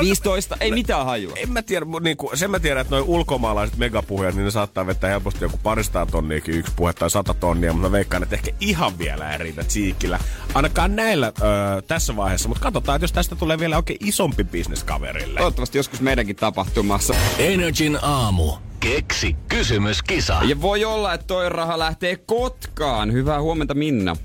[0.00, 1.32] 15, ei mitään hajua.
[1.36, 4.86] En mä tiedä, niin kuin, sen mä tiedän, että noin ulkomaalaiset megapuhujat, niin ne saattaa
[4.86, 8.50] vetää helposti joku paristaa tonniakin yksi puhe tai sata tonnia, mutta mä veikkaan, että ehkä
[8.60, 10.18] ihan vielä ei riitä Tsiikillä.
[10.54, 14.84] Ainakaan näillä öö, tässä vaiheessa, mutta katsotaan, että jos tästä tulee vielä oikein isompi bisnes
[14.84, 15.38] kaverille.
[15.38, 17.14] Toivottavasti joskus meidänkin tapahtumassa.
[17.38, 18.52] Energin aamu.
[18.80, 20.40] Keksi kysymyskisa.
[20.44, 23.12] Ja voi olla, että toi raha lähtee Kotkaan.
[23.12, 24.16] Hyvää huomenta Minna.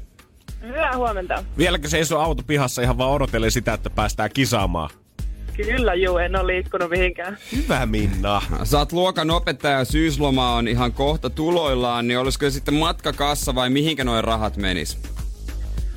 [0.61, 1.43] Hyvää huomenta.
[1.57, 4.89] Vieläkö seisoo auto pihassa ihan vaan odotellen sitä, että päästään kisaamaan?
[5.65, 7.37] Kyllä juu, en ole liikkunut mihinkään.
[7.55, 8.41] Hyvä Minna.
[8.63, 14.03] Sä oot luokan opettaja, syysloma on ihan kohta tuloillaan, niin olisiko sitten matkakassa vai mihinkä
[14.03, 14.97] noin rahat menis?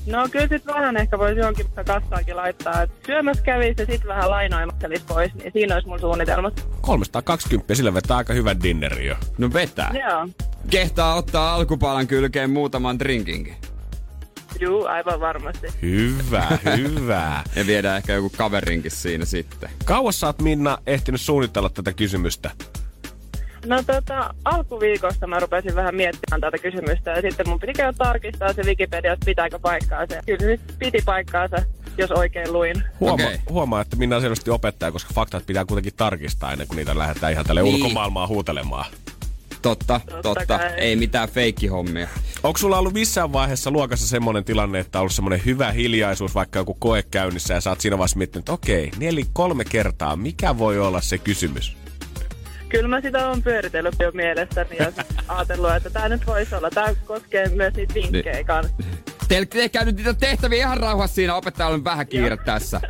[0.06, 2.82] No kyllä sit vähän ehkä voisi johonkin kassaakin laittaa.
[2.82, 6.66] Et syömässä kävisi ja sitten vähän lainoimattelisi pois, niin siinä olisi mun suunnitelmat.
[6.80, 9.14] 320, sillä vetää aika hyvän dinneri jo.
[9.38, 9.90] No vetää.
[10.08, 10.28] Joo.
[10.70, 13.54] Kehtaa ottaa alkupalan kylkeen muutaman drinkinkin.
[14.62, 15.66] Juu, aivan varmasti.
[15.82, 17.42] Hyvä, hyvä.
[17.56, 19.70] ja viedään ehkä joku kaverinkin siinä sitten.
[19.84, 22.50] Kauas sä oot Minna ehtinyt suunnitella tätä kysymystä?
[23.66, 28.52] No tota, alkuviikosta mä rupesin vähän miettimään tätä kysymystä ja sitten mun piti käydä tarkistaa
[28.52, 30.20] se Wikipedia, että pitääkö paikkaa se.
[30.26, 31.56] Kyllä se piti paikkaansa,
[31.98, 32.82] jos oikein luin.
[33.00, 33.38] Huoma, okay.
[33.50, 37.32] Huomaa, että Minna on selvästi opettaja, koska faktat pitää kuitenkin tarkistaa ennen kuin niitä lähdetään
[37.32, 37.74] ihan tälle niin.
[37.74, 38.84] ulkomaailmaan huutelemaan.
[39.62, 40.22] Totta, totta.
[40.22, 40.68] totta.
[40.68, 42.08] Ei mitään feikkihommia.
[42.42, 46.58] Onko sulla ollut missään vaiheessa luokassa semmoinen tilanne, että on ollut semmoinen hyvä hiljaisuus, vaikka
[46.58, 50.58] joku koe käynnissä ja sä oot siinä vaiheessa miettinyt, että okei, neljä, kolme kertaa, mikä
[50.58, 51.76] voi olla se kysymys?
[52.68, 54.92] Kyllä mä sitä on pyöritellyt jo mielestäni ja
[55.28, 56.70] ajatellut, että tämä nyt voisi olla.
[56.70, 58.46] Tämä koskee myös niitä vinkkejä niin.
[58.46, 58.74] kanssa.
[59.28, 61.34] Teillä tehkää nyt niitä tehtäviä ihan rauhassa siinä.
[61.34, 62.80] Opettajalla on vähän kiire tässä.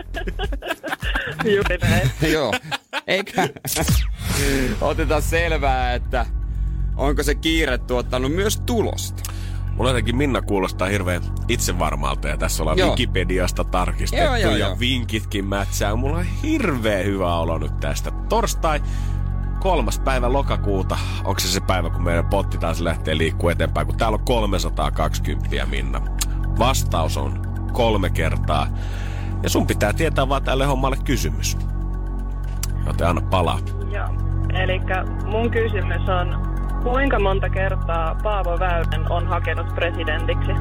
[1.55, 2.11] Juuri näin.
[2.33, 2.53] Joo.
[3.07, 3.49] Eikä.
[4.81, 6.27] Otetaan selvää, että
[6.97, 9.23] onko se kiire tuottanut myös tulosta?
[9.77, 12.91] Mulla jotenkin Minna kuulostaa hirveän itsevarmalta ja tässä ollaan joo.
[12.91, 14.79] Wikipediasta tarkistettu joo, joo, ja joo.
[14.79, 15.97] vinkitkin mätsää.
[15.97, 18.11] Mulla on hirveän hyvä olo nyt tästä.
[18.29, 18.81] Torstai
[19.61, 20.99] kolmas päivä lokakuuta.
[21.25, 25.67] Onko se se päivä, kun meidän potti taas lähtee liikkuu eteenpäin, kun täällä on 320
[25.67, 26.01] Minna.
[26.59, 28.67] Vastaus on kolme kertaa.
[29.43, 31.57] Ja sun pitää tietää vaan tälle hommalle kysymys.
[32.87, 33.59] Joten anna palaa.
[33.93, 34.09] Joo.
[34.63, 34.81] Eli
[35.27, 36.52] mun kysymys on,
[36.83, 40.53] Kuinka monta kertaa Paavo Väyrynen on hakenut presidentiksi?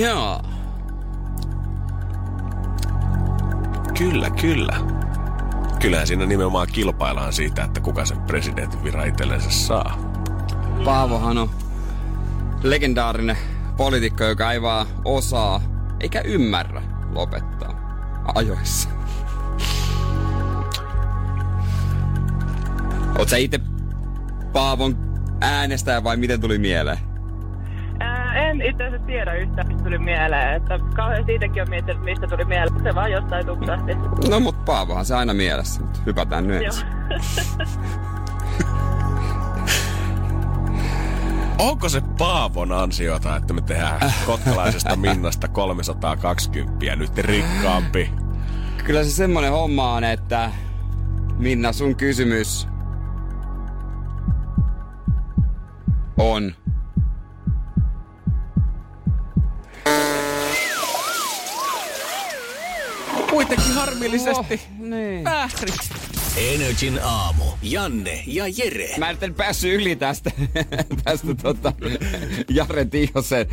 [0.00, 0.40] Joo.
[3.98, 4.76] Kyllä, kyllä.
[5.80, 9.98] Kyllähän siinä nimenomaan kilpaillaan siitä, että kuka sen presidentin viran itsellensä saa.
[10.84, 11.50] Paavohan on
[12.62, 13.36] legendaarinen
[13.76, 15.60] poliitikko, joka ei vaan osaa
[16.00, 17.74] eikä ymmärrä lopettaa
[18.34, 18.95] ajoissa.
[23.18, 23.60] Oot sä itse
[24.52, 24.96] Paavon
[25.40, 26.98] äänestäjä vai miten tuli mieleen?
[28.36, 30.54] en itse asiassa tiedä yhtään, mistä tuli mieleen.
[30.54, 32.82] Että kauheasti itsekin on miettinyt, mistä tuli mieleen.
[32.82, 33.92] Se vaan jostain tupsahti.
[34.30, 35.80] No mut Paavohan se aina mielessä.
[36.06, 36.86] Hypätään nyt ensin.
[41.58, 48.10] Onko se Paavon ansiota, että me tehdään kotkalaisesta Minnasta 320 nyt rikkaampi?
[48.84, 50.50] Kyllä se semmonen homma on, että
[51.38, 52.68] Minna sun kysymys
[56.16, 56.54] on.
[63.30, 64.54] Kuitenkin harmillisesti.
[64.54, 65.24] Oh, niin.
[65.24, 65.74] Väärin.
[66.36, 67.44] Energin aamu.
[67.62, 68.88] Janne ja Jere.
[68.98, 70.30] Mä en päässyt yli tästä,
[71.04, 71.72] tästä tota,
[72.50, 73.46] Jare Tiihosen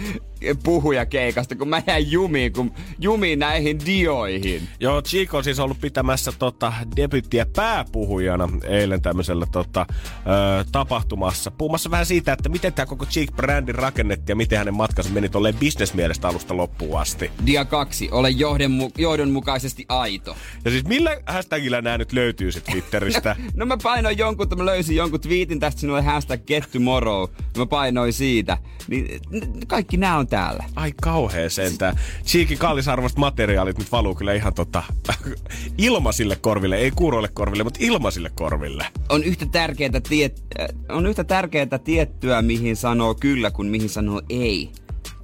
[0.64, 4.68] puhujakeikasta, kun mä jäin jumiin, kun jumiin näihin dioihin.
[4.80, 11.52] Joo, Chico on siis ollut pitämässä tota, debyttiä pääpuhujana eilen tämmöisellä tota, ö, tapahtumassa.
[11.52, 15.56] Puhumassa vähän siitä, että miten tämä koko Cheek-brändi rakennettiin ja miten hänen matkansa meni tolleen
[15.56, 17.32] bisnesmielestä alusta loppuun asti.
[17.46, 20.36] Dia 2, ole johdonmu- johdonmukaisesti aito.
[20.66, 23.36] Ja siis millä hashtagillä nämä nyt löytyy sit Twitteristä?
[23.56, 27.30] No mä painoin jonkun, että mä löysin jonkun twiitin tästä sinulle hashtag get tomorrow.
[27.58, 28.58] Mä painoin siitä.
[28.88, 29.20] Niin
[29.68, 30.64] kaikki nämä on täällä.
[30.76, 32.00] Ai kauhea sentään.
[32.26, 34.84] Cheekin kallisarvoiset materiaalit nyt valuu kyllä ihan tota,
[35.78, 36.78] ilmaisille korville.
[36.78, 38.86] Ei kuuroille korville, mutta ilmaisille korville.
[39.10, 44.22] On yhtä tärkeää, tiet- äh, on yhtä tärkeää tiettyä, mihin sanoo kyllä, kuin mihin sanoo
[44.30, 44.72] ei.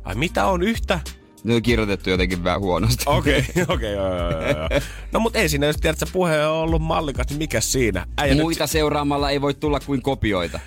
[0.04, 1.00] Ai mitä on yhtä?
[1.44, 3.04] Ne on kirjoitettu jotenkin vähän huonosti.
[3.08, 4.82] Okei, okei, okay, joo, joo.
[5.12, 8.06] No mut ei siinä, jos tiedät, että puhe on ollut mallikas, niin mikä siinä?
[8.18, 10.60] Äijä Muita seuraamalla ei voi tulla kuin kopioita.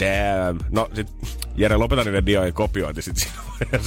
[0.00, 0.58] Nyt, damn.
[0.70, 1.08] No sit,
[1.56, 3.36] Jere, lopeta niiden diojen kopiointi sit siinä.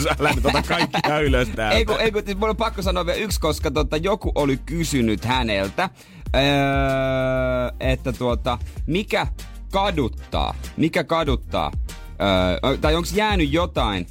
[0.03, 1.77] Sä lähdet ota kaikki ylös täältä.
[1.77, 4.57] Ei kun, ei kun, siis mulla on pakko sanoa vielä yksi, koska tota, joku oli
[4.57, 5.89] kysynyt häneltä,
[6.35, 6.41] öö,
[7.79, 9.27] että tuota, mikä
[9.71, 11.71] kaduttaa, mikä kaduttaa,
[12.63, 14.07] öö, tai onko jäänyt jotain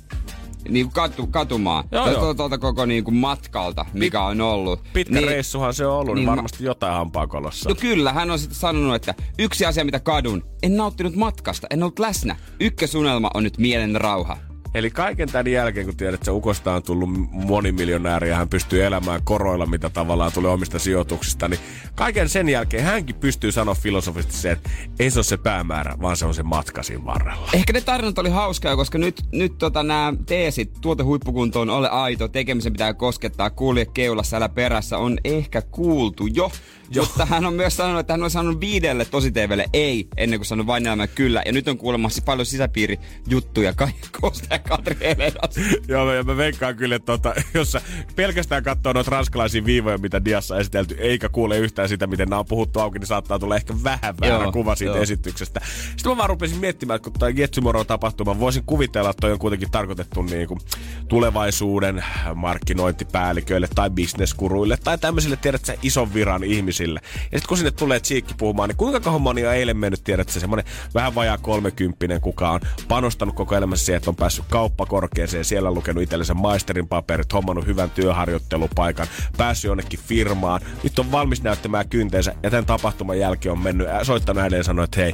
[0.68, 2.34] niin katu, katumaan Joo, joo.
[2.34, 4.82] tuolta, koko niin kuin matkalta, mikä on ollut.
[4.92, 7.68] Pitkä niin, reissuhan se on ollut, niin, niin varmasti jotain hampaakolossa.
[7.68, 11.82] No kyllä, hän on sitten sanonut, että yksi asia mitä kadun, en nauttinut matkasta, en
[11.82, 12.36] ollut läsnä.
[12.60, 14.36] Ykkösunelma on nyt mielen rauha.
[14.76, 18.84] Eli kaiken tämän jälkeen, kun tiedät, että se Ukosta on tullut monimiljonääri ja hän pystyy
[18.84, 21.60] elämään koroilla, mitä tavallaan tulee omista sijoituksista, niin
[21.94, 26.16] kaiken sen jälkeen hänkin pystyy sanoa filosofisesti se, että ei se ole se päämäärä, vaan
[26.16, 27.48] se on se matka siinä varrella.
[27.52, 32.72] Ehkä ne tarinat oli hauskaa, koska nyt, nyt tota, nämä teesit, tuotehuippukuntoon, ole aito, tekemisen
[32.72, 36.52] pitää koskettaa, kulje keulassa, älä perässä, on ehkä kuultu jo.
[36.90, 37.02] jo.
[37.02, 40.46] Mutta hän on myös sanonut, että hän on sanonut viidelle tosi TVlle ei, ennen kuin
[40.46, 41.42] sanonut vain elämä kyllä.
[41.46, 45.56] Ja nyt on kuulemassa paljon sisäpiirijuttuja Kai Kosta ja Katri Helenas.
[45.88, 47.80] Joo, ja mä veikkaan kyllä, että tota, jos sä
[48.16, 52.40] pelkästään katsoo noita ranskalaisia viivoja, mitä Diassa on esitelty, eikä kuule yhtään sitä, miten nämä
[52.40, 55.02] on puhuttu auki, niin saattaa tulla ehkä vähän väärä Joo, kuva siitä joo.
[55.02, 55.60] esityksestä.
[55.96, 59.70] Sitten mä vaan rupesin miettimään, että kun toi Getsumoron-tapahtuma, voisin kuvitella, että toi on kuitenkin
[59.70, 60.60] tarkoitettu niin kuin
[61.08, 67.00] tulevaisuuden markkinointipäälliköille tai bisneskuruille tai tämmöisille, tiedät sä, ison viran ihmisille.
[67.04, 70.28] Ja sitten kun sinne tulee Cheekki puhumaan, niin kuinka kauan moni on eilen mennyt, tiedät
[70.28, 75.44] sä, semmonen vähän vajaa kolmekymppinen, kuka on panostanut koko elämässä siihen, että on päässyt kauppakorkeeseen,
[75.44, 81.88] siellä lukenut itsellensä maisterin paperit, hommannut hyvän työharjoittelupaikan, päässyt jonnekin firmaan, nyt on valmis näyttämään
[81.88, 85.12] kynteensä ja tämän tapahtuman jälkeen on mennyt, soittanut hänelle ja sanonut, että hei,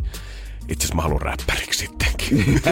[0.68, 2.62] itse asiassa mä haluan räppäriksi sittenkin.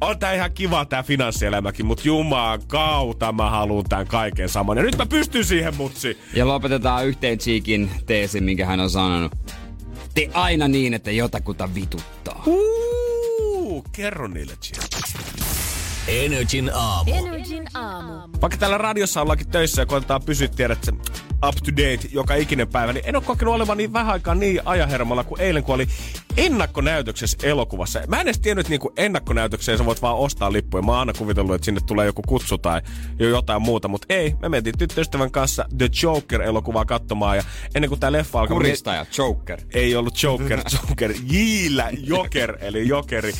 [0.00, 4.76] on tää ihan kiva tää finanssielämäkin, mutta jumaan kautta mä haluan tän kaiken saman.
[4.76, 6.18] Ja nyt mä pystyn siihen, mutsi.
[6.34, 9.32] Ja lopetetaan yhteen Cheekin teesin, minkä hän on sanonut.
[10.14, 12.42] Te aina niin, että jotakuta vituttaa.
[12.46, 13.05] Uh,
[13.92, 14.82] kerro niille, Chill.
[16.08, 17.12] Energin aamu.
[17.14, 18.12] Energin aamu.
[18.40, 21.00] Vaikka täällä radiossa ollaankin töissä ja koetetaan pysyä, tiedät sen
[21.48, 24.60] up to date joka ikinen päivä, niin en ole kokenut olevan niin vähän aikaa niin
[24.64, 25.86] ajahermolla kuin eilen, kun oli
[26.36, 28.00] ennakkonäytöksessä elokuvassa.
[28.08, 30.82] Mä en edes tiennyt, että niinku ennakkonäytökseen sä voit vaan ostaa lippuja.
[30.82, 32.82] Mä oon aina kuvitellut, että sinne tulee joku kutsu tai
[33.18, 34.34] jo jotain muuta, mutta ei.
[34.42, 37.42] Me mentiin tyttöystävän kanssa The Joker-elokuvaa katsomaan ja
[37.74, 38.56] ennen kuin tää leffa alkoi...
[38.56, 39.60] Kuristaja, Joker.
[39.74, 43.32] Ei ollut Joker, Joker, Jillä Joker, eli Jokeri.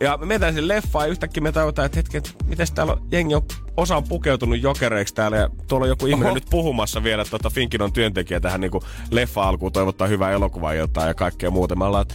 [0.00, 3.02] Ja me menetään sinne leffaan ja yhtäkkiä me tajutaan, että hetken, että miten täällä on,
[3.12, 3.42] jengi on,
[3.76, 6.34] osa on pukeutunut jokereiksi täällä ja tuolla on joku ihminen Oho.
[6.34, 8.70] nyt puhumassa vielä, että tota Finkinon työntekijä tähän niin
[9.10, 11.76] leffa alkuun toivottaa hyvää elokuvailtaa ja kaikkea muuta.
[11.76, 12.14] Me ollaan, että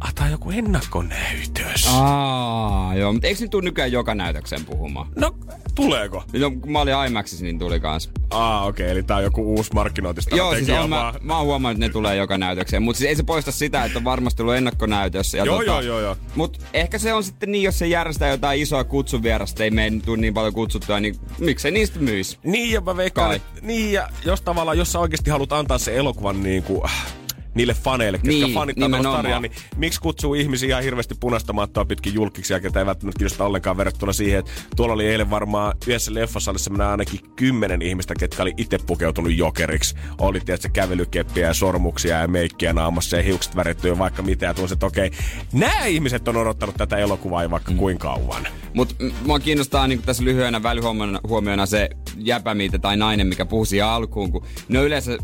[0.00, 1.86] ah, tää on joku ennakkonäytös.
[1.92, 5.08] Aa, joo, mutta eikö nyt tule nykyään joka näytökseen puhumaan?
[5.16, 5.34] No,
[5.74, 6.24] tuleeko?
[6.32, 8.10] No, kun mä olin IMAXissa, niin tuli kans.
[8.30, 11.46] Ah, okei, okay, eli tää on joku uusi markkinointistrategia Joo, siis on, mä, mä oon
[11.46, 12.82] huomannut, että ne tulee joka näytökseen.
[12.82, 15.34] Mutta siis ei se poista sitä, että on varmasti ollut ennakkonäytös.
[15.34, 16.16] Ja Joo, joo, joo, joo.
[16.34, 20.16] Mut ehkä se on sitten niin, jos se järjestää jotain isoa kutsuvierasta, ei mene tule
[20.16, 22.38] niin paljon kutsuttua, niin miksei niistä myisi?
[22.42, 26.42] Niin, ja mä veikkaan, niin, ja jos tavallaan, jos sä oikeasti haluat antaa se elokuvan
[26.42, 27.17] niin kuin, äh,
[27.58, 29.16] niille faneille, ketkä Niin, nimenomaan.
[29.16, 33.18] sarjaa, niin miksi kutsuu ihmisiä ihan hirveästi punaista mattoa pitkin julkiksi, ja ketä ei välttämättä
[33.18, 38.14] kiinnosta ollenkaan verrattuna siihen, että tuolla oli eilen varmaan yhdessä leffasalissa mennä ainakin kymmenen ihmistä,
[38.18, 39.94] ketkä oli itse pukeutunut jokeriksi.
[40.18, 44.46] Oli tietysti kävelykeppiä ja sormuksia ja meikkiä naamassa ja hiukset väritty ja vaikka mitä.
[44.46, 45.10] Ja tunsin, että okei,
[45.52, 47.76] nämä ihmiset on odottanut tätä elokuvaa jo vaikka mm.
[47.76, 48.46] kuinka kauan.
[48.74, 53.86] Mut m- mua kiinnostaa niin tässä lyhyenä välihuomiona se jäpämiitä tai nainen, mikä puhui siihen
[53.86, 55.18] alkuun, kun ne yleensä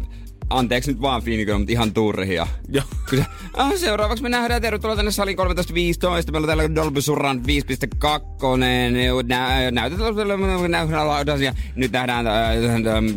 [0.50, 2.46] anteeksi nyt vaan Fiinikö, mutta ihan turhia.
[2.68, 2.84] Joo.
[3.10, 8.56] Se, ah, seuraavaksi me nähdään, tervetuloa tänne saliin 13.15, meillä on täällä Dolby Surround 5.2,
[9.26, 10.14] nä- näytetään
[11.76, 12.34] nyt nähdään äh,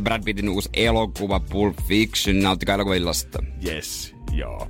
[0.03, 3.43] Brad Pittin uusi elokuva Pulp Fiction, nauttikaa elokuvillasta.
[3.67, 4.67] Yes, joo.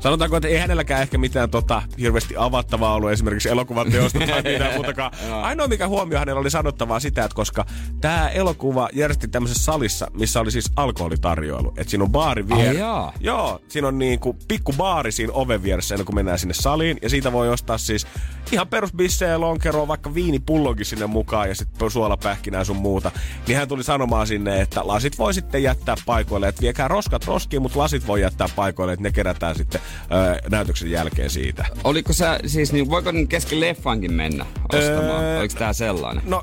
[0.00, 4.74] Sanotaanko, että ei hänelläkään ehkä mitään tota, hirveästi avattavaa ollut esimerkiksi elokuvan teosta tai mitään
[4.74, 5.12] muutakaan.
[5.42, 7.66] Ainoa mikä huomio hänellä oli sanottavaa sitä, että koska
[8.00, 11.68] tämä elokuva järjesti tämmöisessä salissa, missä oli siis alkoholitarjoilu.
[11.76, 12.78] Että siinä on baari vieressä.
[13.20, 16.98] Joo, siinä on niinku pikku baari siinä oven vieressä ennen kuin mennään sinne saliin.
[17.02, 18.06] Ja siitä voi ostaa siis
[18.52, 23.10] ihan perusbissejä, lonkeroa, vaikka viinipullonkin sinne mukaan ja sitten suolapähkinää sun muuta.
[23.46, 27.62] Niin hän tuli sanomaan sinne, että lasit voi sitten jättää paikoille, että viekää roskat roskiin,
[27.62, 29.80] mutta lasit voi jättää paikoille, että ne kerätään sitten
[30.12, 31.64] öö, näytöksen jälkeen siitä.
[31.84, 35.24] Oliko sä, siis niin, voiko niin kesken leffankin mennä ostamaan?
[35.24, 36.22] Öö, Oliko tää sellainen?
[36.26, 36.42] No,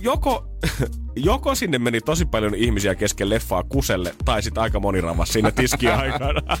[0.00, 0.46] joko,
[1.16, 5.52] joko sinne meni tosi paljon ihmisiä kesken leffaa kuselle, tai sitten aika moni ravas sinne
[5.52, 6.40] tiskiä aikana.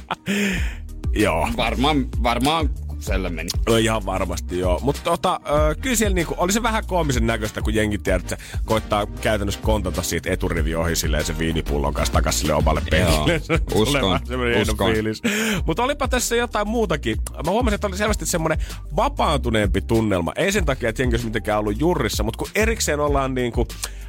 [1.14, 1.48] Joo.
[1.56, 3.48] Varmaan, varmaan kuselle meni.
[3.66, 4.78] No ihan varmasti joo.
[4.82, 5.40] Mutta tota,
[5.80, 9.60] kyllä siellä niinku, oli se vähän koomisen näköistä, kun jengi tiedät, että se koittaa käytännössä
[9.60, 13.38] kontata siitä eturivi ohi silleen sen viinipullon kanssa takas sille omalle penkille.
[13.46, 14.20] Se Uskon,
[14.62, 14.92] uskon.
[14.92, 15.22] fiilis.
[15.66, 17.16] Mutta olipa tässä jotain muutakin.
[17.44, 18.58] Mä huomasin, että oli selvästi semmoinen
[18.96, 20.32] vapaantuneempi tunnelma.
[20.36, 23.68] Ei sen takia, että jengi olisi mitenkään ollut jurrissa, mutta kun erikseen ollaan niinku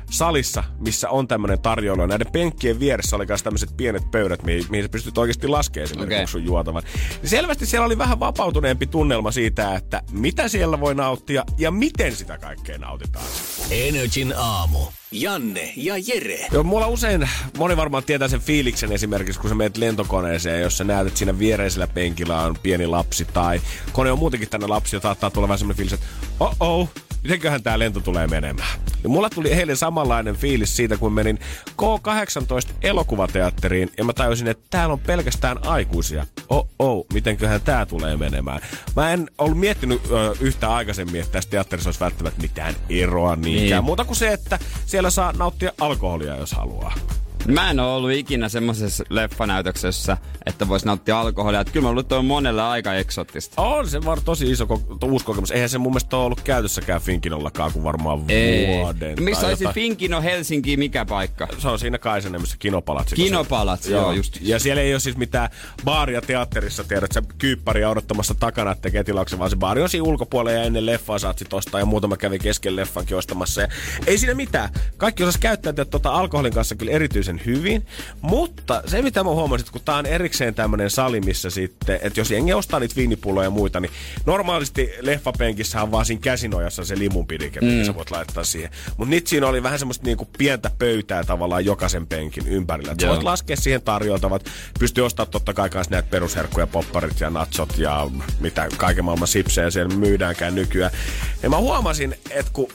[0.10, 2.02] salissa, missä on tämmöinen tarjoilu.
[2.02, 5.84] ja Näiden penkkien vieressä oli myös tämmöiset pienet pöydät, mihin, mihin sä pystyt oikeasti laskemaan
[5.84, 6.28] esimerkiksi okay.
[6.28, 6.84] sun juotavan.
[7.22, 12.16] Niin selvästi siellä oli vähän vapautuneempi tunnelma siitä, että mitä siellä voi nauttia ja miten
[12.16, 13.26] sitä kaikkea nautitaan.
[13.72, 14.80] Energin aamu.
[15.12, 16.48] Janne ja Jere.
[16.52, 20.84] Joo, mulla usein, moni varmaan tietää sen fiiliksen esimerkiksi, kun sä menet lentokoneeseen, jos sä
[20.84, 25.00] näet, että siinä viereisellä penkillä on pieni lapsi tai kone on muutenkin tänne lapsi ja
[25.00, 26.06] saattaa tulla vähän semmoinen fiilis, että
[26.40, 26.90] oh oh,
[27.28, 28.80] mitenköhän tää lento tulee menemään.
[29.04, 31.40] Ja mulla tuli eilen samanlainen fiilis siitä, kun menin
[31.82, 36.26] K18 elokuvateatteriin ja mä tajusin, että täällä on pelkästään aikuisia.
[36.50, 38.62] Oh oh, mitenköhän tää tulee menemään.
[38.96, 43.80] Mä en ollut miettinyt ö, yhtä aikaisemmin, että tässä teatterissa olisi välttämättä mitään eroa niinkään.
[43.80, 43.84] Niin.
[43.84, 46.94] Muuta kuin se, että siellä saa nauttia alkoholia, jos haluaa.
[47.48, 51.60] Mä en ole ollut ikinä semmoisessa leffanäytöksessä, että vois nauttia alkoholia.
[51.60, 53.62] Et kyllä mä luulen, että on monelle aika eksottista.
[53.62, 55.52] On se var tosi iso ko- uusi kokemus.
[55.52, 59.24] Eihän se mun mielestä ole ollut käytössäkään Finkinollakaan kuin varmaan vuoden.
[59.24, 59.74] Missä tai olisi jotain.
[59.76, 61.48] Finkino Helsinki, mikä paikka?
[61.58, 63.16] Se on siinä Kaisaniemisessä Kinopalatsi.
[63.16, 64.38] Kinopalatsi, joo, just.
[64.42, 65.50] Ja siellä ei ole siis mitään
[65.86, 70.04] baaria teatterissa, tiedät sä kyypparia odottamassa takana, että tekee tilauksen, vaan se baari on siinä
[70.04, 73.62] ulkopuolella ja ennen leffaa saat sit ostaa ja muutama kävi kesken leffankin ostamassa.
[73.62, 73.68] Ja
[74.08, 74.70] ei siinä mitään.
[74.98, 76.92] Kaikki osas käyttäytyä tuota alkoholin kanssa kyllä
[77.28, 77.86] erityisen hyvin,
[78.22, 82.20] mutta se mitä mä huomasin, että kun tää on erikseen tämmönen sali, missä sitten, että
[82.20, 83.92] jos jengi ostaa niitä viinipulloja ja muita, niin
[84.26, 87.84] normaalisti leffapenkissä on vaan siinä käsinojassa se limunpidike, mm.
[87.86, 88.72] sä voit laittaa siihen.
[88.98, 92.92] Mutta nyt siinä oli vähän semmoista niinku pientä pöytää tavallaan jokaisen penkin ympärillä.
[92.92, 94.46] Et sä voit laskea siihen tarjoltavat.
[94.80, 98.10] Pystyy ostamaan totta kai myös näitä perusherkkuja, popparit ja natsot ja
[98.40, 100.92] mitä kaiken maailman sipsejä siellä myydäänkään nykyään.
[101.44, 102.70] Ja mä huomasin, että kun...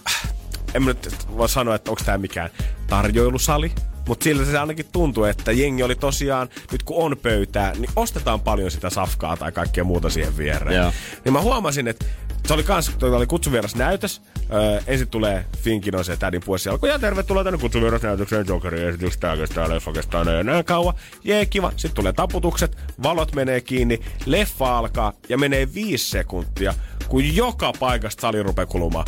[0.74, 2.50] En mä nyt voi sanoa, että onko tämä mikään
[2.86, 3.72] tarjoilusali,
[4.08, 8.40] mutta sillä se ainakin tuntuu, että jengi oli tosiaan, nyt kun on pöytää, niin ostetaan
[8.40, 10.76] paljon sitä safkaa tai kaikkea muuta siihen viereen.
[10.76, 10.92] Joo.
[11.24, 12.04] Niin mä huomasin, että
[12.46, 14.22] se oli kans, toi oli kutsuvieras näytös.
[14.52, 19.18] Öö, ensin tulee Finkin se tädin puolessa alkoi, ja tervetuloa tänne kutsuvieras näytökseen, Jokerin esitys,
[19.18, 20.94] tää kestää leffa kestää näin, näin kauan.
[21.24, 21.70] Jee, kiva.
[21.70, 26.74] Sitten tulee taputukset, valot menee kiinni, leffa alkaa ja menee viisi sekuntia,
[27.08, 29.06] kun joka paikasta sali rupeaa kulumaan.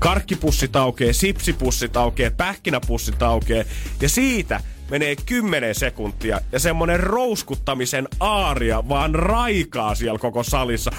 [0.00, 3.66] Karkkipussit aukee, sipsipussit aukee, pähkinäpussit aukee
[4.00, 4.60] ja siitä
[4.90, 10.90] menee 10 sekuntia ja semmonen rouskuttamisen aaria vaan raikaa siellä koko salissa.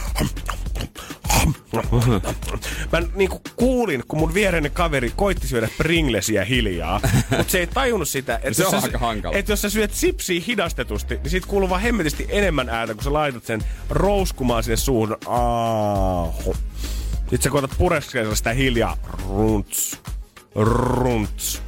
[2.92, 7.02] Mä niinku kuulin, kun mun viereinen kaveri koitti syödä Pringlesia hiljaa,
[7.38, 9.38] mutta se ei tajunnut sitä, että Se jos, on sä, aika hankala.
[9.38, 13.14] että jos sä syöt sipsiä hidastetusti, niin siitä kuuluu vaan hemmetisti enemmän ääntä, kun sä
[13.14, 15.18] laitat sen rouskumaan sinne suuhun.
[15.28, 16.56] Aaho.
[17.32, 18.98] Sitten sä koetat pureskella sitä hiljaa.
[19.30, 20.00] Runts.
[20.56, 21.62] Runts.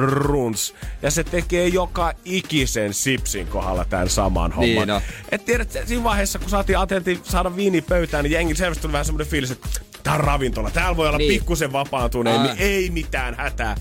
[0.00, 0.74] Runts.
[1.02, 4.74] Ja se tekee joka ikisen sipsin kohdalla tämän saman homman.
[4.74, 5.02] Niin, no.
[5.30, 9.04] Et tiedät, siinä vaiheessa, kun saatiin atentti saada viini pöytään, niin jengi selvästi tuli vähän
[9.04, 9.68] semmoinen fiilis, että
[10.02, 10.70] tää on ravintola.
[10.70, 11.32] Täällä voi olla Niin.
[11.32, 12.42] pikkusen vapaantuneen, Aa.
[12.46, 13.76] niin ei mitään hätää.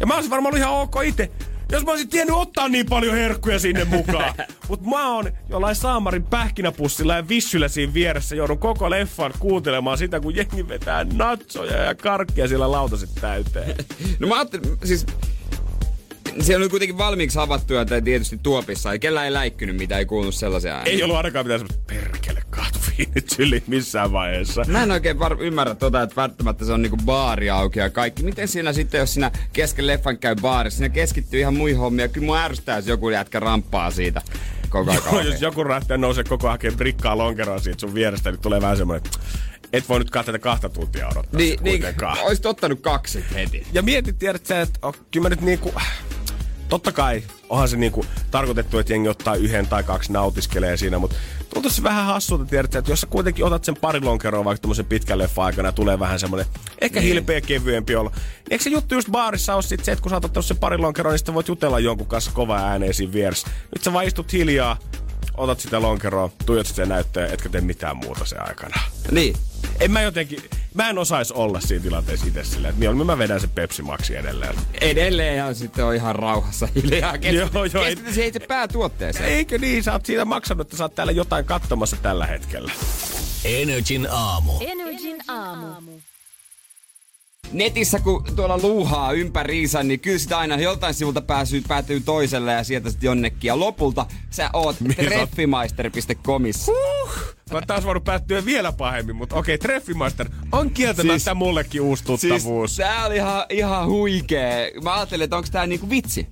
[0.00, 1.30] Ja mä olisin varmaan ollut ihan ok itse.
[1.70, 4.34] Jos mä olisin tiennyt ottaa niin paljon herkkuja sinne mukaan.
[4.68, 8.36] Mut mä oon jollain saamarin pähkinäpussilla ja vissyllä siinä vieressä.
[8.36, 13.76] Joudun koko leffan kuuntelemaan sitä, kun jengi vetää natsoja ja karkkia siellä lautaset täyteen.
[14.18, 15.06] No mä ajattelin, siis
[16.40, 18.92] siellä oli kuitenkin valmiiksi avattuja tai tietysti tuopissa.
[18.92, 20.92] Ei kellään ei läikkynyt mitään, ei kuulunut sellaisia ääniä.
[20.92, 24.64] Ei ollut ainakaan mitään semmoista perkele kaatuviinit syli missään vaiheessa.
[24.68, 28.22] Mä en oikein var- ymmärrä tota, että välttämättä se on niinku baari auki ja kaikki.
[28.22, 32.04] Miten siinä sitten, jos siinä kesken leffan käy baarissa, siinä keskittyy ihan muihin hommiin.
[32.04, 34.22] ja Kyllä mua ärsyttää, jos joku jätkä ramppaa siitä
[34.70, 35.02] koko ajan.
[35.12, 38.60] Joo, jos joku rähtää nousee koko ajan hakemaan rikkaa lonkeroa siitä sun vierestä, niin tulee
[38.60, 39.10] vähän semmoinen,
[39.72, 41.84] et voi nyt kahta kahta tuntia odottaa Niin, niin
[42.22, 43.66] oisit ottanut kaksi heti.
[43.72, 45.72] Ja mietit, tiedät sä, että oh, kyllä mä nyt niinku...
[46.68, 51.16] Totta kai, onhan se niinku tarkoitettu, että jengi ottaa yhden tai kaksi nautiskelee siinä, mutta
[51.54, 54.84] tuntuu se vähän hassulta, tiedät, että jos sä kuitenkin otat sen pari lonkeroa vaikka tämmöisen
[54.84, 56.46] pitkän leffa aikana tulee vähän semmoinen
[56.80, 57.12] ehkä niin.
[57.12, 58.10] hilpeä kevyempi olla.
[58.10, 60.78] Niin eikö se juttu just baarissa ole sit se, että kun sä otat sen pari
[60.78, 63.48] lonkeroa, niin sitten voit jutella jonkun kanssa kova ääneen siinä vieressä.
[63.74, 64.78] Nyt sä vaan istut hiljaa,
[65.36, 68.80] otat sitä lonkeroa, tuijot sitä näyttöön, etkä tee mitään muuta sen aikana.
[69.10, 69.34] Niin.
[69.80, 70.42] En mä jotenkin,
[70.74, 74.16] mä en osais olla siinä tilanteessa itse silleen, että mieluummin mä vedän sen Pepsi Maxi
[74.16, 74.54] edelleen.
[74.80, 77.16] Edelleen ja sitten on ihan rauhassa hiljaa.
[77.16, 79.24] Joo, joo, ei- Keskity se itse päätuotteeseen.
[79.28, 79.82] Eikö niin?
[79.84, 82.72] Sä oot siitä maksanut, että sä oot täällä jotain katsomassa tällä hetkellä.
[83.44, 84.52] Energin aamu.
[84.60, 85.90] Energin aamu.
[87.52, 92.64] Netissä kun tuolla luuhaa ympäriinsä, niin kyllä sitä aina joltain sivulta pääsyy, päätyy toiselle ja
[92.64, 93.48] sieltä sitten jonnekin.
[93.48, 94.76] Ja lopulta sä oot oot?
[94.96, 96.72] treffimaister.comissa.
[97.50, 101.80] Mä oon taas voinut päättyä vielä pahemmin, mutta okei, Treffimaster on kieltämättä Siis- siis, mullekin
[101.80, 102.76] uusi tuttavuus.
[102.76, 104.72] Siis tää oli ihan, ihan huikee.
[104.82, 106.26] Mä ajattelin, että onko tää niinku vitsi.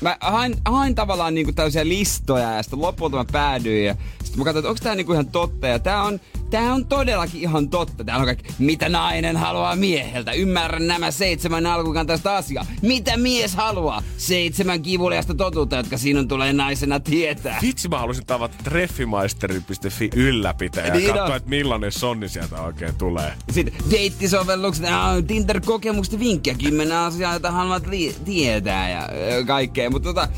[0.00, 4.44] Mä hain, hain tavallaan niinku tällaisia listoja ja sitten lopulta mä päädyin ja sitten mä
[4.44, 5.66] katsoin, että onko tää niinku ihan totta.
[5.66, 6.20] Ja tää on,
[6.50, 8.04] tää on todellakin ihan totta.
[8.04, 10.32] Täällä on kaikki, mitä nainen haluaa mieheltä.
[10.32, 12.66] Ymmärrän nämä seitsemän alkukantaista asiaa.
[12.82, 14.02] Mitä mies haluaa?
[14.16, 17.58] Seitsemän kivuliasta totuutta, jotka sinun tulee naisena tietää.
[17.62, 21.16] Vitsi, mä haluaisin tavata treffimaisteri.fi ylläpitäjä ja Niin on.
[21.18, 23.32] katsoa, että millainen sonni sieltä oikein tulee.
[23.52, 29.90] Sitten deittisovellukset, ah, Tinder-kokemukset, vinkkejä, kymmenen asiaa, joita haluat li- tietää ja ö, kaikkea.
[29.90, 30.28] Mutta tota,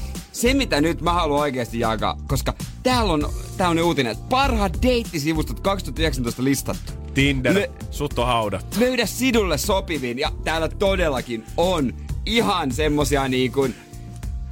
[0.41, 5.61] se mitä nyt mä haluan oikeasti jakaa, koska täällä on tämmönen uutinen, että parhaat deittisivustot
[5.61, 6.93] 2019 listattu.
[7.14, 8.80] Tinder, Me- sut on haudattu.
[8.80, 11.95] Löydä sidulle sopivin ja täällä todellakin on
[12.26, 13.74] ihan semmosia niin kuin,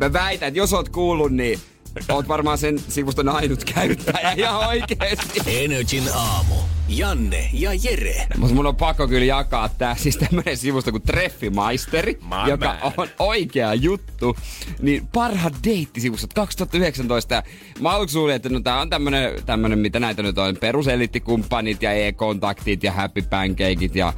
[0.00, 1.60] mä väitän, että jos oot kuullut, niin
[2.08, 5.40] oot varmaan sen sivuston ainut käyttäjä ihan oikeesti.
[5.64, 6.54] Energin aamu.
[6.88, 8.26] Janne ja Jere.
[8.38, 12.92] Mutta mun on pakko kyllä jakaa tää siis tämmönen sivusto kuin Treffimaisteri, My joka man.
[12.96, 14.36] on oikea juttu.
[14.82, 17.34] Niin parhaat deittisivustot 2019.
[17.34, 17.42] Ja
[17.80, 21.92] Mä aluksi luulin, että no tää on tämmönen, tämmönen mitä näitä nyt on, peruselittikumppanit ja
[21.92, 24.12] e-kontaktit ja happy pancakeit ja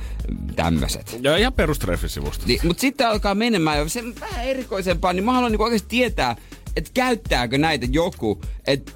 [0.56, 1.18] tämmöset.
[1.22, 2.44] Joo, ihan perustreffisivusto.
[2.46, 6.36] Niin, mutta sitten alkaa menemään jo sen vähän erikoisempaa, niin mä haluan niinku oikeasti tietää,
[6.76, 8.92] että käyttääkö näitä joku, että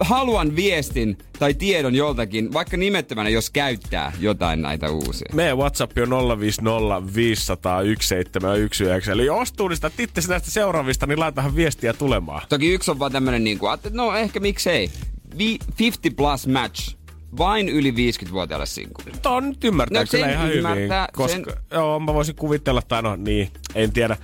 [0.00, 5.30] haluan viestin tai tiedon joltakin, vaikka nimettömänä, jos käyttää jotain näitä uusia.
[5.34, 9.12] Meidän WhatsApp on 050 500 1719.
[9.12, 12.42] Eli jos tunnistat itse näistä seuraavista, niin laitahan viestiä tulemaan.
[12.48, 14.90] Toki yksi on vaan tämmönen niinku, että no ehkä miksei.
[15.38, 16.96] Vi- 50 plus match.
[17.38, 19.02] Vain yli 50-vuotiaalle sinkku.
[19.22, 21.08] Tuo nyt ymmärtää No, kyllä sen ihan ymmärtää, hyvin.
[21.12, 24.16] Koska, sen- joo, mä voisin kuvitella, tai no niin, en tiedä.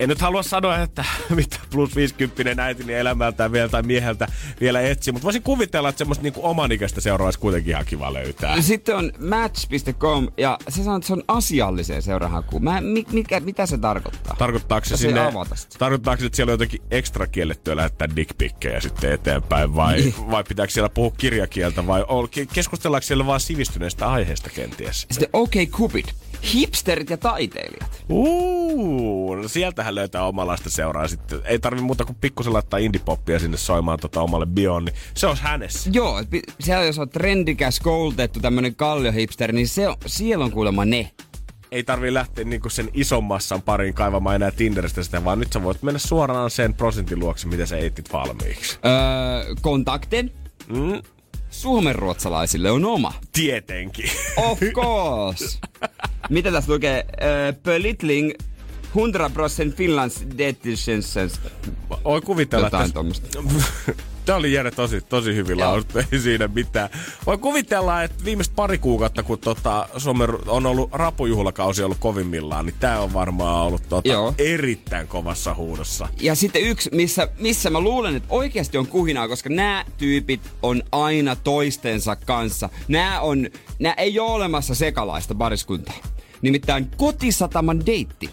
[0.00, 1.04] En nyt halua sanoa, että
[1.36, 4.26] mitä plus 50 äitini elämältään vielä tai mieheltä
[4.60, 8.60] vielä etsii, mutta voisin kuvitella, että semmoista niinku omanikäistä seuraa olisi kuitenkin ihan kiva löytää.
[8.62, 12.64] Sitten on match.com ja se sanoo, että se on asialliseen seurahakuun.
[12.64, 14.36] Mä, mi, mikä, mitä se tarkoittaa?
[14.38, 15.32] Tarkoittaako se sinne,
[15.78, 20.14] tarkoittaako se, että siellä on jotenkin ekstra kiellettyä lähettää dickpikkejä sitten eteenpäin vai, Niin.
[20.30, 22.04] vai pitääkö siellä puhua kirjakieltä vai
[22.52, 25.06] keskustellaanko siellä vaan sivistyneestä aiheesta kenties?
[25.10, 26.04] Sitten OK Cupid.
[26.54, 28.04] Hipsterit ja taiteilijat.
[28.08, 29.48] Uuu, no
[29.84, 31.40] sieltähän löytää omalaista seuraa sitten.
[31.44, 35.42] Ei tarvi muuta kuin pikkusen laittaa indie-poppia sinne soimaan tota omalle bioon, niin se olisi
[35.42, 35.90] hänessä.
[35.92, 40.84] Joo, pi- siellä jos on trendikäs, koulutettu tämmönen kalliohipsteri, niin se on, siellä on kuulemma
[40.84, 41.10] ne.
[41.70, 45.62] Ei tarvi lähteä niinku sen ison massan pariin kaivamaan enää Tinderistä sitä, vaan nyt sä
[45.62, 48.78] voit mennä suoraan sen prosentin luokse, mitä sä etit valmiiksi.
[48.84, 50.30] Öö, kontakten.
[50.68, 51.02] Mm,
[51.50, 53.12] Suomenruotsalaisille on oma.
[53.32, 54.10] tietenkin.
[54.36, 55.58] Of course.
[56.30, 57.04] Mitä tässä lukee?
[57.22, 58.32] Öö, Pölitling
[58.94, 61.40] 100% Finlands Detentions.
[62.04, 63.94] Oi kuvitella, Jotain että...
[64.24, 66.88] Tämä oli Jere tosi, tosi hyvin lausuttu, ei siinä mitään.
[67.26, 72.76] Voi kuvitella, että viimeiset pari kuukautta, kun tota, Suomen on ollut rapujuhlakausi ollut kovimmillaan, niin
[72.80, 74.34] tämä on varmaan ollut tota, Joo.
[74.38, 76.08] erittäin kovassa huudossa.
[76.20, 80.82] Ja sitten yksi, missä, missä mä luulen, että oikeasti on kuhinaa, koska nämä tyypit on
[80.92, 82.68] aina toistensa kanssa.
[82.88, 85.96] Nämä on, nämä ei ole olemassa sekalaista pariskuntaa.
[86.42, 88.30] Nimittäin kotisataman deitti.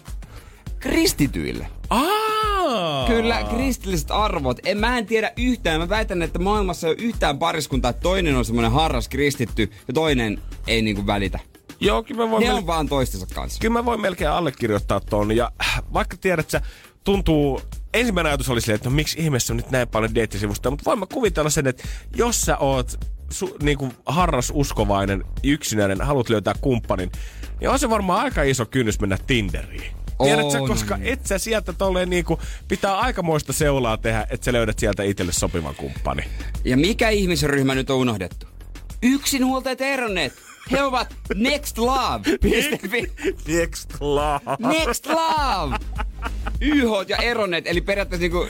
[0.82, 1.66] Kristityille.
[1.90, 3.06] Aa!
[3.06, 4.58] Kyllä, kristilliset arvot.
[4.64, 5.80] En, mä en tiedä yhtään.
[5.80, 9.94] Mä väitän, että maailmassa ei ole yhtään pariskuntaa, että toinen on semmoinen harras kristitty ja
[9.94, 11.38] toinen ei niinku välitä.
[11.80, 13.60] Joo, kyllä mä voin, Ne mel- on vaan toistensa kanssa.
[13.60, 15.36] kyllä mä voin melkein allekirjoittaa ton.
[15.36, 16.62] Ja äh, vaikka tiedät, että
[17.04, 17.60] tuntuu...
[17.94, 20.98] Ensimmäinen ajatus oli silleen, että no miksi ihmeessä on nyt näin paljon deittisivustoja, mutta voin
[20.98, 21.82] mä kuvitella sen, että
[22.16, 27.12] jos sä oot su, niin kuin harras uskovainen, yksinäinen, haluat löytää kumppanin,
[27.60, 30.01] niin on se varmaan aika iso kynnys mennä Tinderiin.
[30.22, 30.68] Tiedätkö, On.
[30.68, 35.32] koska et sä sieltä tolleen niinku, pitää aikamoista seulaa tehdä, että sä löydät sieltä itselle
[35.32, 36.24] sopivan kumppani.
[36.64, 38.46] Ja mikä ihmisryhmä nyt on unohdettu?
[39.02, 40.32] Yksinhuoltajat ja eronneet.
[40.70, 42.20] He ovat Next Love.
[42.44, 42.82] Next
[43.48, 44.40] Next love.
[44.58, 45.76] Next Love!
[46.60, 48.48] YH ja eronneet, eli periaatteessa niinku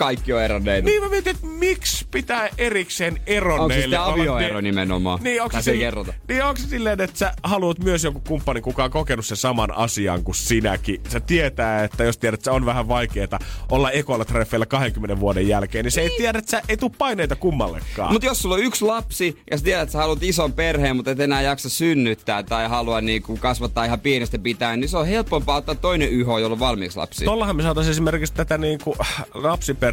[0.00, 0.86] kaikki on eronneita.
[0.86, 5.18] Niin mä mietin, että miksi pitää erikseen Onko se eronneille sitten avioero ne- nimenomaan?
[5.22, 6.12] Niin onko, se sille- kerrota?
[6.28, 9.76] niin onko se silleen, että sä haluat myös joku kumppani, kuka on kokenut sen saman
[9.76, 11.00] asian kuin sinäkin.
[11.08, 13.38] Sä tietää, että jos tiedät, että se on vähän vaikeeta
[13.68, 17.36] olla ekoilla treffeillä 20 vuoden jälkeen, niin se ei tiedä, että sä ei tuu paineita
[17.36, 18.12] kummallekaan.
[18.12, 21.10] Mutta jos sulla on yksi lapsi ja sä tiedät, että sä haluat ison perheen, mutta
[21.10, 25.56] et enää jaksa synnyttää tai halua niinku kasvattaa ihan pienestä pitäen, niin se on helpompaa
[25.56, 27.24] ottaa toinen YH, jolla on valmiiksi lapsi.
[27.24, 28.96] Tollahan me saataisiin esimerkiksi tätä niin kuin,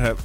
[0.06, 0.16] ö,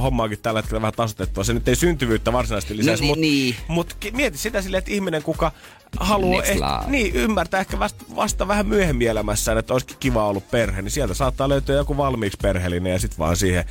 [0.00, 1.44] hommaakin tällä hetkellä vähän tasotettua.
[1.44, 3.56] Se nyt ei syntyvyyttä varsinaisesti lisäisi, No mutta niin.
[3.68, 5.52] mut, ki- mieti sitä silleen, että ihminen, kuka
[6.00, 6.90] haluaa ehkä, love.
[6.90, 11.14] niin, ymmärtää ehkä vasta, vasta vähän myöhemmin elämässään, että olisikin kiva ollut perhe, niin sieltä
[11.14, 13.64] saattaa löytyä joku valmiiksi perheellinen ja sitten vaan siihen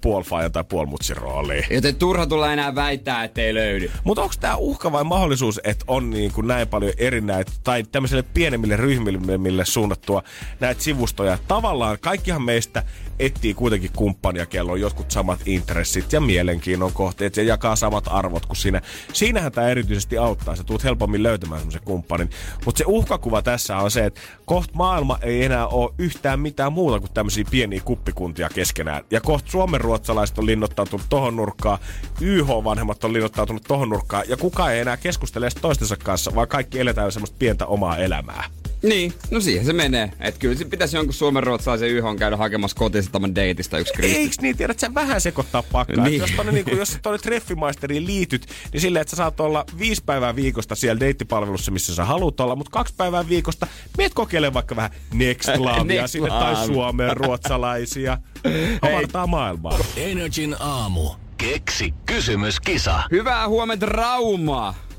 [0.00, 1.64] puolfaajan tai puolmutsin rooliin.
[1.70, 3.90] Joten turha tulla enää väittää, ettei löydy.
[4.04, 7.82] Mutta onko tämä uhka vai mahdollisuus, että on niin kuin näin paljon eri näitä, tai
[7.82, 10.22] tämmöisille pienemmille ryhmille suunnattua
[10.60, 11.38] näitä sivustoja?
[11.48, 12.82] Tavallaan kaikkihan meistä
[13.18, 18.46] etsii kuitenkin kumppania, kello on jotkut samat intressit ja mielenkiinnon kohteet ja jakaa samat arvot
[18.46, 18.82] kuin sinä.
[19.12, 20.56] Siinähän tämä erityisesti auttaa.
[20.56, 22.30] Sä tulet helpommin löytämään semmoisen kumppanin.
[22.64, 27.00] Mutta se uhkakuva tässä on se, että kohta maailma ei enää ole yhtään mitään muuta
[27.00, 29.04] kuin tämmöisiä pieniä kuppikuntia keskenään.
[29.10, 31.78] Ja kohta Suomen ruotsalaiset on linnoittautunut tohon nurkkaan,
[32.20, 37.12] YH-vanhemmat on linnoittautunut tohon nurkkaan, ja kukaan ei enää keskustele toistensa kanssa, vaan kaikki eletään
[37.12, 38.44] semmoista pientä omaa elämää.
[38.82, 40.12] Niin, no siihen se menee.
[40.20, 44.16] Et kyllä se pitäisi jonkun suomen ruotsalaisen YH käydä hakemassa kotisataman deitistä yksi kristi.
[44.16, 46.04] Eiks niin, tiedät sä vähän sekoittaa pakkaa.
[46.04, 46.20] Niin.
[46.20, 50.02] Jos tonne, niin jos sä tonne treffimaisteriin liityt, niin silleen, että sä saat olla viisi
[50.06, 53.66] päivää viikosta siellä deittipalvelussa, missä sä haluat olla, mutta kaksi päivää viikosta
[53.98, 56.66] miet kokeilemaan vaikka vähän Next Lavea Next sinne tai Love.
[56.66, 58.18] Suomeen ruotsalaisia.
[58.82, 59.78] Avartaa maailmaa.
[59.96, 61.10] Energin aamu.
[61.36, 63.02] Keksi kysymyskisa.
[63.10, 64.89] Hyvää huomenta Raumaa!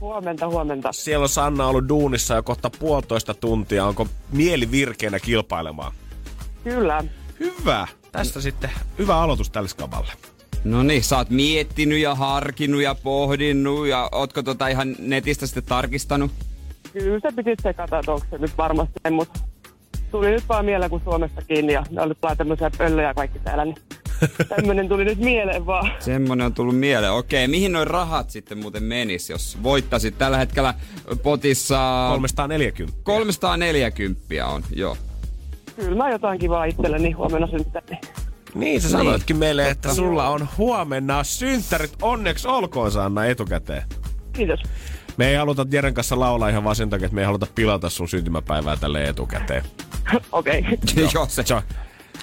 [0.00, 0.92] Huomenta, huomenta.
[0.92, 3.86] Siellä on Sanna ollut duunissa jo kohta puolitoista tuntia.
[3.86, 5.92] Onko mieli virkeänä kilpailemaan?
[6.64, 7.04] Kyllä.
[7.40, 7.88] Hyvä.
[8.12, 10.12] Tästä sitten hyvä aloitus tälle skavalle.
[10.64, 15.64] No niin, sä oot miettinyt ja harkinnut ja pohdinnut ja ootko tota ihan netistä sitten
[15.64, 16.30] tarkistanut?
[16.92, 19.40] Kyllä se piti sekata, että onko se nyt varmasti, mutta
[20.10, 23.76] tuli nyt vaan mieleen, kun Suomestakin ja ne oli vaan tämmöisiä pöllöjä kaikki täällä, niin
[24.48, 25.92] tämmöinen tuli nyt mieleen vaan.
[25.98, 27.12] Semmonen on tullut mieleen.
[27.12, 30.74] Okei, mihin noin rahat sitten muuten menis, jos voittasit tällä hetkellä
[31.22, 32.06] potissa...
[32.08, 32.98] 340.
[33.02, 34.96] 340 on, joo.
[35.76, 37.96] Kyllä mä jotain kivaa itselleni huomenna synttäri.
[38.54, 41.92] Niin, sä sanoitkin meille, että sulla on huomenna synttärit.
[42.02, 43.82] Onneksi olkoon Sanna etukäteen.
[44.32, 44.60] Kiitos.
[45.16, 47.90] Me ei haluta Jeren kanssa laulaa ihan vaan sen takia, että me ei haluta pilata
[47.90, 49.64] sun syntymäpäivää tälle etukäteen.
[50.32, 50.60] Okei.
[50.60, 51.08] Okay.
[51.14, 51.44] joo, se.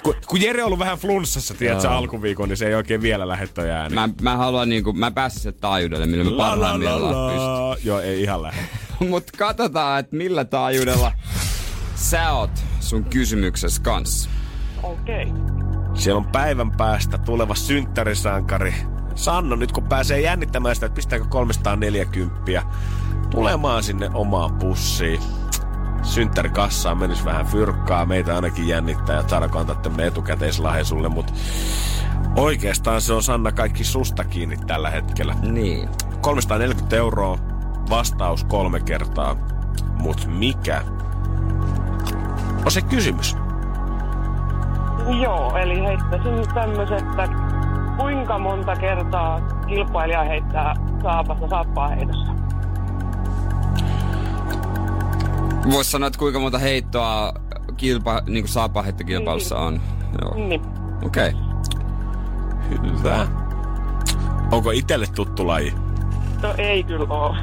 [0.02, 3.28] Kun, kun Jere on ollut vähän flunssassa, tiedät sä, alkuviikon, niin se ei oikein vielä
[3.28, 3.94] lähde toi ääni.
[3.94, 7.86] Mä, mä haluan niinku, mä pääsin sen taajuudelle, millä mä parhaimmillaan pystyn.
[7.86, 8.60] Joo, ei ihan lähde.
[9.08, 11.12] Mut katsotaan, että millä taajuudella
[11.94, 14.30] sä oot sun kysymyksessä kanssa.
[14.82, 15.24] Okei.
[15.24, 15.58] Okay.
[15.94, 18.74] Siellä on päivän päästä tuleva synttärisankari.
[19.14, 22.62] Sanna, nyt kun pääsee jännittämään sitä, että pistääkö 340
[23.30, 25.20] tulemaan sinne omaan pussiin.
[26.02, 31.32] Synttärikassaan menisi vähän fyrkkaa, meitä ainakin jännittää ja saadaanko antaa tämmönen etukäteislahe sulle, mutta
[32.36, 35.34] oikeastaan se on Sanna kaikki susta kiinni tällä hetkellä.
[35.42, 35.88] Niin.
[36.20, 37.38] 340 euroa,
[37.90, 39.36] vastaus kolme kertaa,
[39.92, 40.82] mut mikä
[42.64, 43.36] on se kysymys?
[45.22, 47.28] Joo, eli heittäisin tämmöisen, että
[47.96, 52.37] kuinka monta kertaa kilpailija heittää saapasta saappaa heitossa?
[55.70, 57.32] Vois sanoa, että kuinka monta heittoa
[57.76, 59.80] kilpa, niin kuin saapaheittokilpailussa on.
[60.22, 60.48] Joo.
[60.48, 60.62] Niin.
[61.02, 61.28] Okei.
[61.28, 61.48] Okay.
[62.98, 63.28] Hyvä.
[64.52, 65.74] Onko itelle tuttu laji?
[66.42, 67.36] No ei kyllä oo.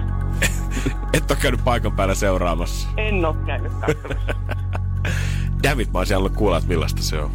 [1.14, 2.88] Et ole käynyt paikan päällä seuraamassa.
[2.98, 4.36] En oo käynyt katsomassa.
[5.64, 7.32] Dammit, mä olisin halunnut kuulla, että millaista se on.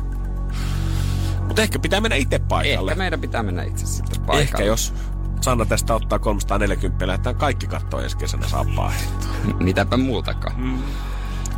[1.47, 2.91] Mutta ehkä pitää mennä itse paikalle.
[2.91, 4.43] Ehkä meidän pitää mennä itse sitten paikalle.
[4.43, 4.95] Ehkä jos
[5.41, 8.93] Sanna tästä ottaa 340, lähdetään kaikki katsoa ensi kesänä saappaa
[9.61, 10.61] Mitäpä muutakaan.
[10.61, 10.79] Mm.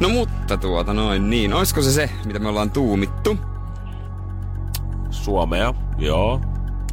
[0.01, 1.55] No mutta tuota noin niin.
[1.55, 3.39] Olisiko se se, mitä me ollaan tuumittu?
[5.11, 6.41] Suomea, joo.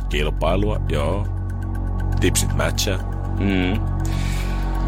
[0.10, 1.28] Kilpailua, joo.
[2.20, 2.98] Tipsit matchaa.
[3.40, 3.82] Mm.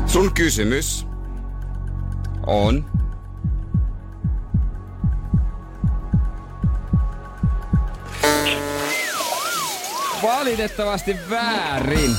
[0.05, 1.07] Sun kysymys
[2.47, 2.85] on...
[10.23, 12.15] Valitettavasti väärin.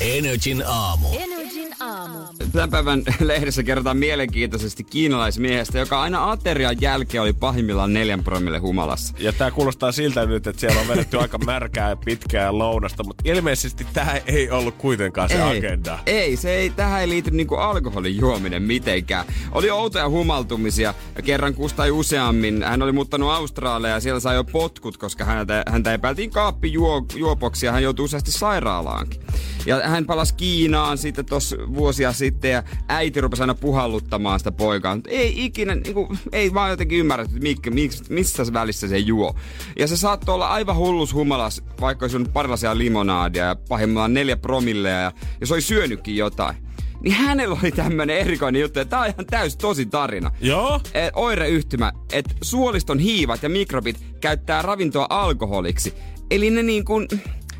[0.00, 1.08] Energin aamu.
[1.12, 2.18] Energin aamu.
[2.52, 9.14] Tämän päivän lehdessä kerrotaan mielenkiintoisesti kiinalaismiehestä, joka aina aterian jälkeen oli pahimmillaan neljän promille humalassa.
[9.18, 13.22] Ja tää kuulostaa siltä nyt, että siellä on vedetty aika märkää ja pitkää lounasta, mutta
[13.26, 15.98] ilmeisesti tämä ei ollut kuitenkaan se ei, agenda.
[16.06, 19.26] Ei, se ei, tähän ei liity niinku alkoholin juominen mitenkään.
[19.52, 22.62] Oli outoja humaltumisia ja kerran kustai useammin.
[22.62, 27.06] Hän oli muuttanut Australiaan ja siellä sai jo potkut, koska häntä, häntä epäiltiin kaappi juo,
[27.14, 29.20] juopoksi ja hän joutui useasti sairaalaankin.
[29.66, 34.94] Ja hän palasi Kiinaan sitten tuossa vuosia sitten ja äiti rupesi aina puhalluttamaan sitä poikaa.
[34.94, 39.34] Mutta ei ikinä, niin kuin, ei vaan jotenkin ymmärretty, että missä, missä välissä se juo.
[39.78, 44.36] Ja se saattoi olla aivan hullus humalas, vaikka olisi ollut parilaisia limonaadia ja pahimmillaan neljä
[44.36, 46.56] promilleja ja jos oli syönytkin jotain
[47.00, 50.30] niin hänellä oli tämmönen erikoinen juttu, että tää on ihan täys tosi tarina.
[50.40, 50.80] Joo?
[50.94, 55.94] E, oireyhtymä, että suoliston hiivat ja mikrobit käyttää ravintoa alkoholiksi.
[56.30, 57.08] Eli ne niin kuin,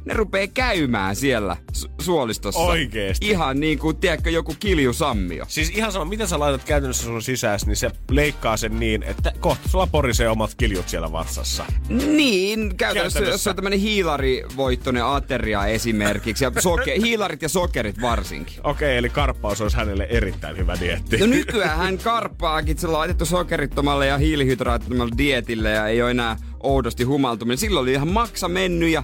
[0.04, 2.60] ne rupee käymään siellä su- suolistossa.
[2.60, 3.28] Oikeesti?
[3.28, 5.44] Ihan niin kuin, tiedätkö, joku kiljusammio.
[5.48, 9.32] Siis ihan sama, miten sä laitat käytännössä sun sisässä, niin se leikkaa sen niin, että
[9.40, 11.64] kohta sulla porisee omat kiljut siellä vatsassa.
[11.88, 13.24] Niin, käytännössä, Käytännössä.
[13.24, 18.60] jos on tämmönen hiilarivoittoinen ateria esimerkiksi, ja soke, hiilarit ja sokerit varsinkin.
[18.64, 21.16] Okei, eli karppaus olisi hänelle erittäin hyvä dietti.
[21.16, 27.04] No nykyään hän karppaakin, se laitettu sokerittomalle ja hiilihydraattomalle dietille ja ei ole enää oudosti
[27.04, 27.58] humaltuminen.
[27.58, 29.02] Silloin oli ihan maksa mennyt ja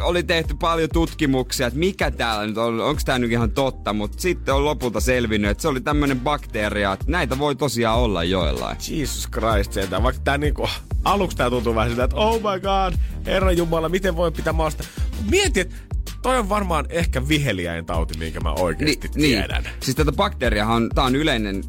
[0.00, 4.20] oli tehty paljon tutkimuksia, että mikä täällä nyt on, onko tämä nyt ihan totta, mutta
[4.20, 8.76] sitten on lopulta selvinnyt, että se oli tämmöinen bakteeria, että näitä voi tosiaan olla joillain.
[8.90, 10.02] Jesus Christ, sentään.
[10.02, 10.68] Vaikka tää niinku,
[11.04, 12.94] aluksi tää tuntuu vähän siltä, että oh my god,
[13.26, 14.84] herra jumala, miten voi pitää maasta.
[15.30, 15.76] Mieti, että
[16.22, 19.62] toi on varmaan ehkä viheliäin tauti, minkä mä oikeasti tiedän.
[19.62, 19.74] Niin.
[19.80, 21.64] Siis tätä bakteeriahan, tää on yleinen,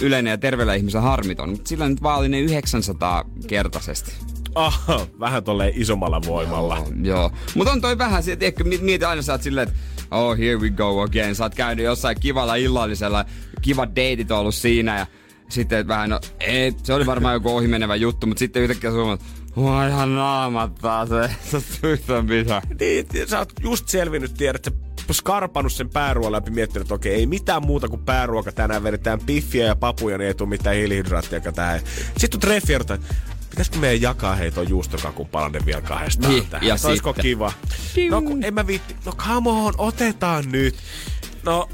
[0.00, 4.12] yleinen ja terveellä ihmisellä harmiton, mutta sillä nyt vaan oli ne 900 kertaisesti.
[4.56, 6.76] Aha, vähän tolleen isommalla voimalla.
[6.76, 7.32] Joo, joo.
[7.54, 8.22] Mutta on toi vähän,
[8.64, 9.80] mi- mieti aina sä oot silleen, että
[10.10, 11.34] oh here we go again.
[11.34, 13.24] Sä oot käynyt jossain kivalla illallisella,
[13.62, 15.06] kivat deitit on ollut siinä ja
[15.48, 19.20] sitten vähän, no, et, se oli varmaan joku ohimenevä juttu, mutta sitten yhtäkkiä suomat,
[19.54, 21.28] Mua ihan naamat taas, ei
[21.60, 22.62] se yhtään mitään.
[22.80, 27.26] Niin, sä oot just selvinnyt, tiedät, sä skarpannut sen pääruoan läpi miettinyt, että okei, ei
[27.26, 31.80] mitään muuta kuin pääruoka tänään, vedetään piffiä ja papuja, niin ei tule mitään hiilihydraattia tähän.
[32.16, 32.98] Sitten on treffi että
[33.56, 36.66] pitäisikö meidän jakaa hei ton juustokakun palanen vielä kahdestaan Niin, tähän?
[36.66, 37.52] ja Olisiko kiva?
[38.10, 40.76] No kun en mä viitti, no come on, otetaan nyt.
[41.42, 41.68] No,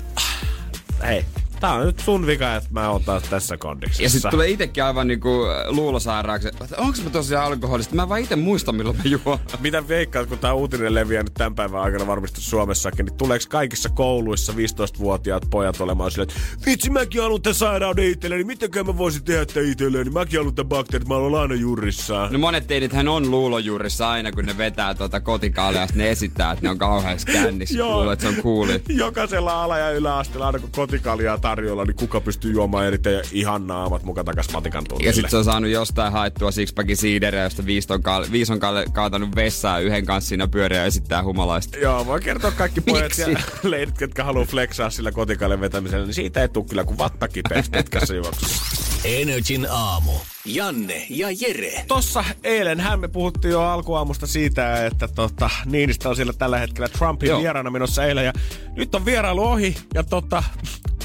[1.02, 1.24] hei,
[1.62, 4.02] tää on nyt sun vika, että mä oon taas tässä kondiksessa.
[4.02, 5.30] Ja sitten tulee itekin aivan niinku
[5.66, 7.94] luulosairaaksi, että onko mä tosiaan alkoholista?
[7.94, 9.38] Mä vaan ite muista milloin mä juon.
[9.60, 13.88] Mitä veikkaat, kun tämä uutinen leviää nyt tämän päivän aikana varmasti Suomessakin, niin tuleeko kaikissa
[13.88, 19.24] kouluissa 15-vuotiaat pojat olemaan silleen, että vitsi mäkin haluan tämän sairauden itselleni, mitenkään mä voisin
[19.24, 22.32] tehdä tämän itselleni, mäkin haluan tämän bakteerit, mä olen aina jurissaan.
[22.32, 26.70] No monet teidithän on luulojurissa aina, kun ne vetää tuota kotikaalia ne esittää, että ne
[26.70, 27.78] on kauheasti kännissä.
[27.82, 27.96] Joo.
[27.96, 28.82] Luulee, että se on cooli.
[29.04, 34.02] Jokaisella ala- ja yläasteella aina kun kotikaljaa tarjolla, niin kuka pystyy juomaan ja ihan naamat
[34.02, 35.10] muka takas matikan tunnille.
[35.10, 38.58] Ja sit se on saanut jostain haettua sixpackin siideriä, josta viisi on, kaal- viisi on
[38.58, 41.78] kaal- kaatanut vessaa yhden kanssa siinä pyöriä ja esittää humalaista.
[41.78, 43.26] Joo, voi kertoa kaikki pojat ja
[43.70, 47.70] leidit, ketkä haluaa flexaa sillä kotikaljan vetämisellä, niin siitä ei tule kyllä kuin vatta kipeäksi
[47.70, 48.62] pitkässä juoksussa.
[49.04, 50.12] Energin aamu.
[50.44, 51.84] Janne ja Jere.
[51.88, 57.28] Tossa eilenhän me puhuttiin jo alkuaamusta siitä, että tota, Niinistä on siellä tällä hetkellä Trumpin
[57.28, 57.40] Joo.
[57.40, 58.24] vieraana menossa eilen.
[58.24, 58.32] Ja
[58.76, 60.42] nyt on vierailu ohi ja tota,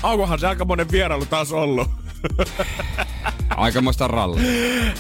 [0.04, 1.88] aukohan se aikamoinen vierailu taas ollut.
[3.50, 4.44] Aikamoista rallia.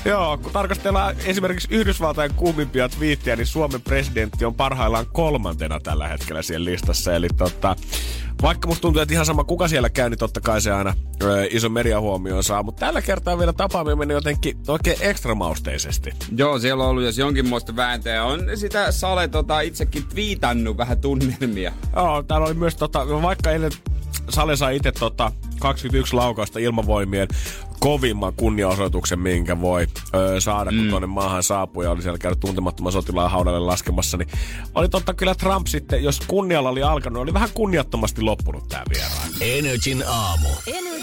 [0.05, 6.41] Joo, kun tarkastellaan esimerkiksi Yhdysvaltain kuumimpia twiittejä, niin Suomen presidentti on parhaillaan kolmantena tällä hetkellä
[6.41, 7.15] siellä listassa.
[7.15, 7.75] Eli tota,
[8.41, 10.93] vaikka musta tuntuu, että ihan sama kuka siellä käy, niin totta kai se aina
[11.23, 12.63] ö, iso mediahuomioon saa.
[12.63, 16.13] Mutta tällä kertaa vielä tapaaminen meni jotenkin oikein ekstra mausteisesti.
[16.37, 18.23] Joo, siellä on ollut jos jonkinmoista vääntöä.
[18.23, 21.71] On sitä Sale tota, itsekin twiitannut vähän tunnelmia.
[21.95, 23.71] Joo, täällä oli myös, tota, vaikka eilen
[24.29, 27.27] Sale sai itse tota, 21 laukausta ilmavoimien
[27.79, 30.89] kovimman kunniaosoituksen, minkä voi ö, saada, kun mm.
[30.89, 34.29] tuonne maahan saapuu ja oli siellä käynyt tuntemattoman sotilaan haudalle laskemassa, niin
[34.75, 39.29] oli totta kyllä Trump sitten, jos kunnialla oli alkanut, oli vähän kunniattomasti loppunut tämä vieraan.
[39.41, 40.49] Energin aamu.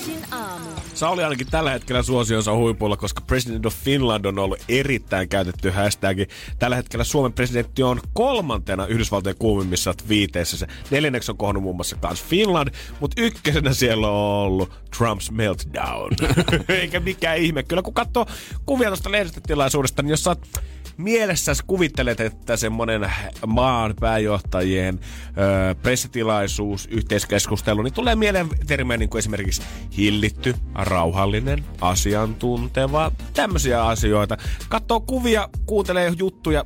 [0.04, 0.70] Energin aamu.
[0.94, 6.18] Sauli ainakin tällä hetkellä suosionsa huipulla, koska President of Finland on ollut erittäin käytetty hashtag.
[6.58, 10.56] Tällä hetkellä Suomen presidentti on kolmantena Yhdysvaltojen kuumimmissa twiiteissä.
[10.56, 16.10] Se neljänneksi on kohonnut muun muassa taas Finland, mutta ykkösenä siellä on ollut Trump's meltdown.
[16.68, 17.62] Eikä mikään ihme.
[17.62, 18.26] Kyllä kun katsoo
[18.66, 20.48] kuvia tuosta lehdistötilaisuudesta, niin jos sä oot
[20.96, 23.10] mielessäsi kuvittelet, että semmonen
[23.46, 29.62] maan pääjohtajien ö, pressitilaisuus, yhteiskeskustelu, niin tulee mieleen termejä niin kuin esimerkiksi
[29.96, 34.36] hillitty, rauhallinen, asiantunteva, tämmöisiä asioita.
[34.68, 36.64] Katsoo kuvia, kuuntelee juttuja,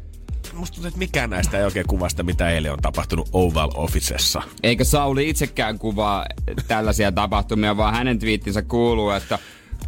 [0.52, 4.42] musta tuntuu, että mikään näistä ei oikein kuvasta, mitä eilen on tapahtunut Oval Officessa.
[4.62, 6.26] Eikä Sauli itsekään kuvaa
[6.68, 9.38] tällaisia tapahtumia, vaan hänen twiittinsä kuuluu, että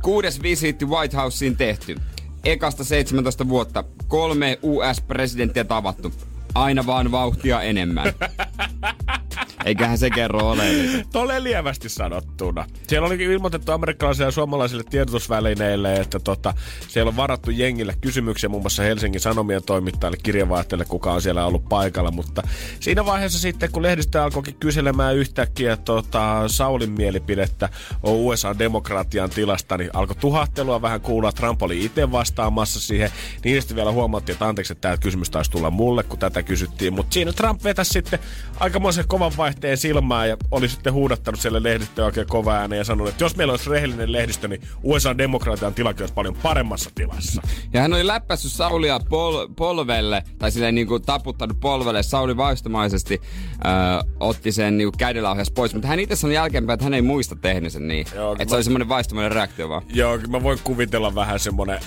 [0.03, 1.97] kuudes visiitti White Houseen tehty.
[2.45, 6.13] Ekasta 17 vuotta kolme US-presidenttiä tavattu.
[6.55, 8.07] Aina vaan vauhtia enemmän.
[9.65, 11.05] Eiköhän se kerro oleellisen.
[11.13, 12.67] Tole lievästi sanottuna.
[12.89, 16.55] Siellä oli ilmoitettu amerikkalaisille ja suomalaisille tiedotusvälineille, että tota,
[16.89, 21.69] siellä on varattu jengille kysymyksiä muun muassa Helsingin Sanomien toimittajille, kirjavaihtajille, kuka on siellä ollut
[21.69, 22.11] paikalla.
[22.11, 22.43] Mutta
[22.81, 27.69] siinä vaiheessa sitten, kun lehdistö alkoikin kyselemään yhtäkkiä tota, Saulin mielipidettä
[28.03, 31.33] USA-demokratian tilasta, niin alkoi tuhattelua vähän kuulla.
[31.33, 33.11] Trump oli itse vastaamassa siihen.
[33.45, 36.93] Niin sitten vielä huomattiin, että anteeksi, että tämä kysymys taisi tulla mulle, kun tätä kysyttiin.
[36.93, 38.19] Mutta siinä Trump vetäisi sitten
[38.61, 43.09] aikamoisen kovan vaihteen silmään ja oli sitten huudattanut siellä lehdistöä oikein kova ääneen ja sanonut,
[43.09, 47.43] että jos meillä olisi rehellinen lehdistö, niin USA-demokratian tilakin olisi paljon paremmassa tilassa.
[47.73, 52.03] Ja hän oli läppässyt Saulia pol- polvelle, tai silleen niin kuin taputtanut polvelle.
[52.03, 53.21] Sauli vaistomaisesti
[53.67, 57.37] äh, otti sen niin kädellä pois, mutta hän itse sanoi jälkeenpäin, että hän ei muista
[57.37, 58.07] tehnyt sen niin.
[58.15, 58.49] Joo, että mä...
[58.49, 59.83] se oli semmoinen vaistomainen reaktio vaan.
[59.95, 61.79] Joo, mä voin kuvitella vähän semmoinen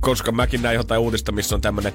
[0.00, 1.92] koska mäkin näin jotain uudista, missä on tämmönen,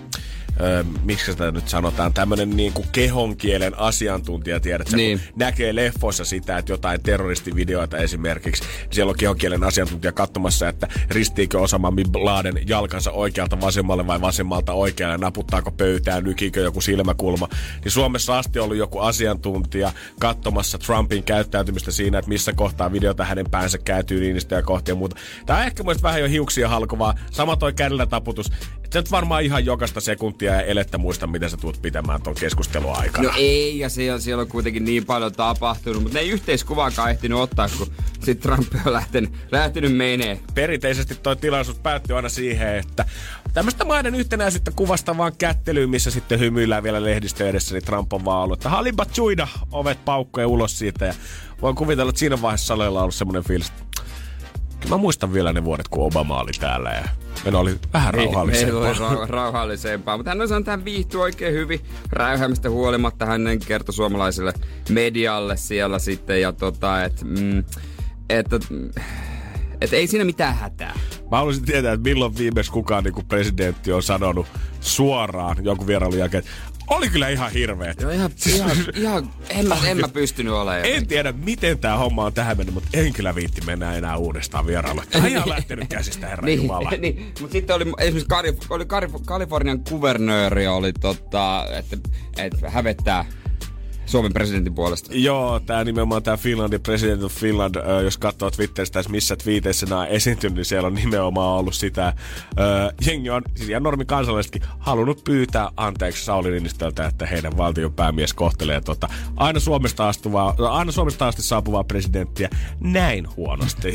[0.61, 5.21] öö, miksi sitä nyt sanotaan, tämmönen niinku kehonkielen asiantuntija, tiedät niin.
[5.35, 11.59] näkee leffoissa sitä, että jotain terroristivideoita esimerkiksi, niin siellä on kehonkielen asiantuntija katsomassa, että ristiikö
[11.59, 17.47] Osama Bin Laden jalkansa oikealta vasemmalle vai vasemmalta oikealle, naputtaako pöytään, nykikö joku silmäkulma.
[17.83, 23.49] Niin Suomessa asti ollut joku asiantuntija katsomassa Trumpin käyttäytymistä siinä, että missä kohtaa videota hänen
[23.51, 25.15] päänsä käytyy niistä ja kohti ja muuta.
[25.45, 27.15] Tämä on ehkä myös vähän jo hiuksia halkovaa.
[27.31, 28.51] Sama toi kädellä taputus.
[28.83, 32.35] Et sä nyt varmaan ihan jokaista sekuntia ja elettä muista, miten sä tulet pitämään ton
[32.35, 33.27] keskustelun aikana.
[33.27, 37.37] No ei, ja siellä, siellä on kuitenkin niin paljon tapahtunut, mutta ne ei yhteiskuvaakaan ehtinyt
[37.37, 37.87] ottaa, kun
[38.23, 40.39] sit Trump on lähtenyt, lähtenyt menee.
[40.53, 43.05] Perinteisesti toi tilaisuus päättyy aina siihen, että
[43.53, 48.43] tämmöistä maiden yhtenäisyyttä kuvastavaan kättelyyn, missä sitten hymyillään vielä lehdistö edessä, niin Trump on vaan
[48.43, 51.05] ollut, että halimpa chuida ovet paukkoja ulos siitä.
[51.05, 51.13] Ja
[51.61, 53.71] voin kuvitella, että siinä vaiheessa salella on ollut semmoinen fiilis,
[54.89, 57.03] Mä muistan vielä ne vuodet, kun Obama oli täällä ja
[57.43, 58.87] meillä oli vähän rauhallisempaa.
[58.87, 61.79] Ei, ei rauhallisempaa, mutta hän on sanonut, että hän viihtyy oikein hyvin
[62.11, 63.25] räyhäämistä huolimatta.
[63.25, 64.53] Hän kertoi suomalaiselle
[64.89, 67.63] medialle siellä sitten ja tota, että mm,
[68.29, 68.59] että
[69.81, 70.93] et ei siinä mitään hätää.
[71.31, 74.47] Mä haluaisin tietää, että milloin viimeksi kukaan niin kuin presidentti on sanonut
[74.81, 76.43] suoraan jonkun vierailun jälkeen,
[76.87, 78.01] oli kyllä ihan hirveet.
[78.01, 80.85] Joo, ihan, ihan, ihan en, mä, en mä pystynyt olemaan.
[80.85, 84.65] En tiedä, miten tämä homma on tähän mennyt, mutta en kyllä viitti mennä enää uudestaan.
[85.11, 86.91] Tämä ihan lähtenyt käsistä, herra niin, Jumala.
[86.97, 91.97] niin, mutta sitten oli esimerkiksi Kari, oli Kari, Kalifornian kuvernööri, oli tota, että,
[92.37, 93.25] että hävettää
[94.05, 95.11] Suomen presidentin puolesta.
[95.13, 100.01] Joo, tämä nimenomaan tämä Finlandin President of Finland, äh, jos katsoo Twitteristä, missä twiiteissä nämä
[100.01, 102.07] on esiintynyt, niin siellä on nimenomaan ollut sitä.
[102.07, 102.15] Äh,
[103.07, 108.33] jengi on, siis ihan normi kansalaisetkin, halunnut pyytää anteeksi Sauli Niinistöltä, että heidän valtion päämies
[108.33, 112.49] kohtelee tota, aina, Suomesta astuvaa, aina Suomesta asti saapuvaa presidenttiä
[112.79, 113.93] näin huonosti.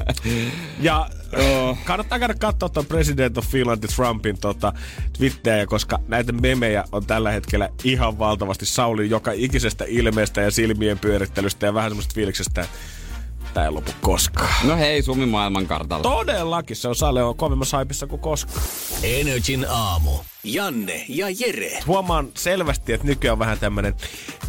[0.80, 1.06] ja
[1.84, 4.72] Kannattaa käydä katsoa tuon President of Finland Trumpin tota,
[5.18, 10.98] Twitteriä, koska näitä memejä on tällä hetkellä ihan valtavasti Sauli joka ikisestä ilmeestä ja silmien
[10.98, 12.76] pyörittelystä ja vähän semmoista fiiliksestä, että
[13.54, 14.66] tämä ei lopu koskaan.
[14.66, 16.02] No hei, Suomi maailmankartalla.
[16.02, 18.62] Todellakin, se on Sale on kovemmassa haipissa kuin koskaan.
[19.02, 20.10] Energin aamu.
[20.52, 21.78] Janne ja Jere.
[21.86, 23.94] Huomaan selvästi, että nykyään on vähän tämmönen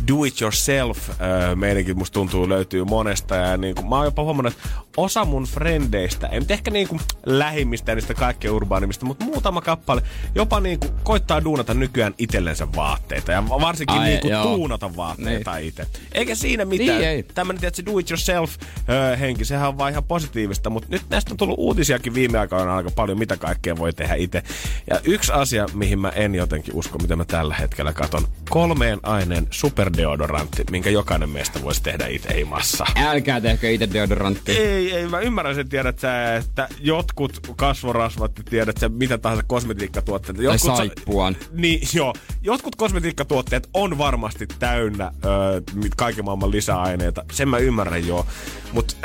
[0.07, 3.35] do it yourself öö, meidänkin musta tuntuu löytyy monesta.
[3.35, 6.87] Ja niin kuin, mä oon jopa huomannut, että osa mun frendeistä, en nyt ehkä niin
[6.87, 10.01] kuin lähimmistä niistä kaikkein urbaanimmista, mutta muutama kappale
[10.35, 13.31] jopa niin kuin koittaa duunata nykyään itsellensä vaatteita.
[13.31, 15.67] Ja varsinkin Ai, niin kuin tuunata vaatteita niin.
[15.67, 15.87] itse.
[16.11, 16.97] Eikä siinä mitään.
[16.97, 17.23] Niin, ei.
[17.23, 18.55] Tämmönen tietysti do it yourself
[18.89, 20.69] öö, henki, sehän on vaan ihan positiivista.
[20.69, 24.43] Mutta nyt näistä on tullut uutisiakin viime aikoina aika paljon, mitä kaikkea voi tehdä itse.
[24.89, 28.27] Ja yksi asia, mihin mä en jotenkin usko, mitä mä tällä hetkellä katon.
[28.49, 32.85] Kolmeen aineen superdeodorantti, minkä jokainen meistä voisi tehdä itse himassa.
[32.95, 34.51] Älkää tehkö itse deodorantti.
[34.51, 40.41] Ei, ei, mä ymmärrän sen, tiedät sä, että jotkut kasvorasvat, tiedät sä, mitä tahansa kosmetiikkatuotteita.
[40.41, 41.37] Jotkut, tai saippuan.
[41.41, 42.13] Sa- niin, joo.
[42.41, 45.61] Jotkut kosmetiikkatuotteet on varmasti täynnä öö,
[45.97, 47.25] kaiken maailman lisäaineita.
[47.31, 48.25] Sen mä ymmärrän joo.
[48.73, 48.95] Mutta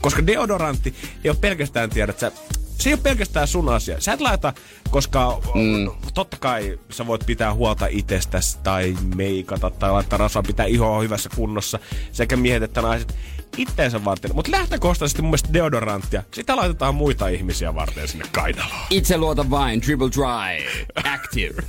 [0.00, 0.94] koska deodorantti
[1.24, 2.32] ei ole pelkästään, tiedät sä,
[2.80, 4.00] se ei ole pelkästään sun asia.
[4.00, 4.52] Sä et laita,
[4.90, 5.90] koska mm.
[6.14, 11.30] totta kai sä voit pitää huolta itsestäsi tai meikata tai laittaa rasvaa, pitää ihoa hyvässä
[11.36, 11.78] kunnossa.
[12.12, 13.14] Sekä miehet että naiset
[13.56, 14.30] itteensä varten.
[14.34, 18.86] Mutta lähtökohtaisesti mun mielestä deodoranttia, sitä laitetaan muita ihmisiä varten sinne kainaloon.
[18.90, 21.62] Itse luota vain, Triple Dry, Active.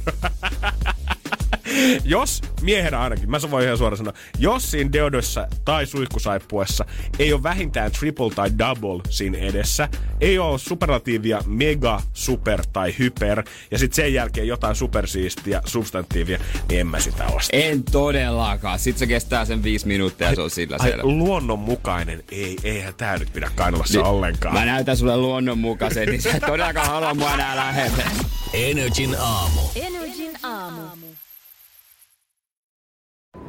[2.03, 6.85] jos, miehenä ainakin, mä voin ihan suoraan sanoa, jos siinä deodossa tai suihkusaippuessa
[7.19, 9.89] ei ole vähintään triple tai double siinä edessä,
[10.21, 16.79] ei ole superlatiivia mega, super tai hyper, ja sitten sen jälkeen jotain supersiistiä substantiivia, niin
[16.79, 17.57] en mä sitä osta.
[17.57, 18.79] En todellakaan.
[18.79, 21.03] Sitten se kestää sen viisi minuuttia ja se on sillä Ai, selvä.
[21.03, 22.23] luonnonmukainen.
[22.31, 24.53] Ei, eihän tää nyt pidä kainalassa ollenkaan.
[24.53, 28.03] Mä näytän sulle luonnonmukaisen, niin sä todellakaan halua mua enää lähelle.
[28.53, 29.61] Energin aamu.
[29.75, 30.81] Energin aamu.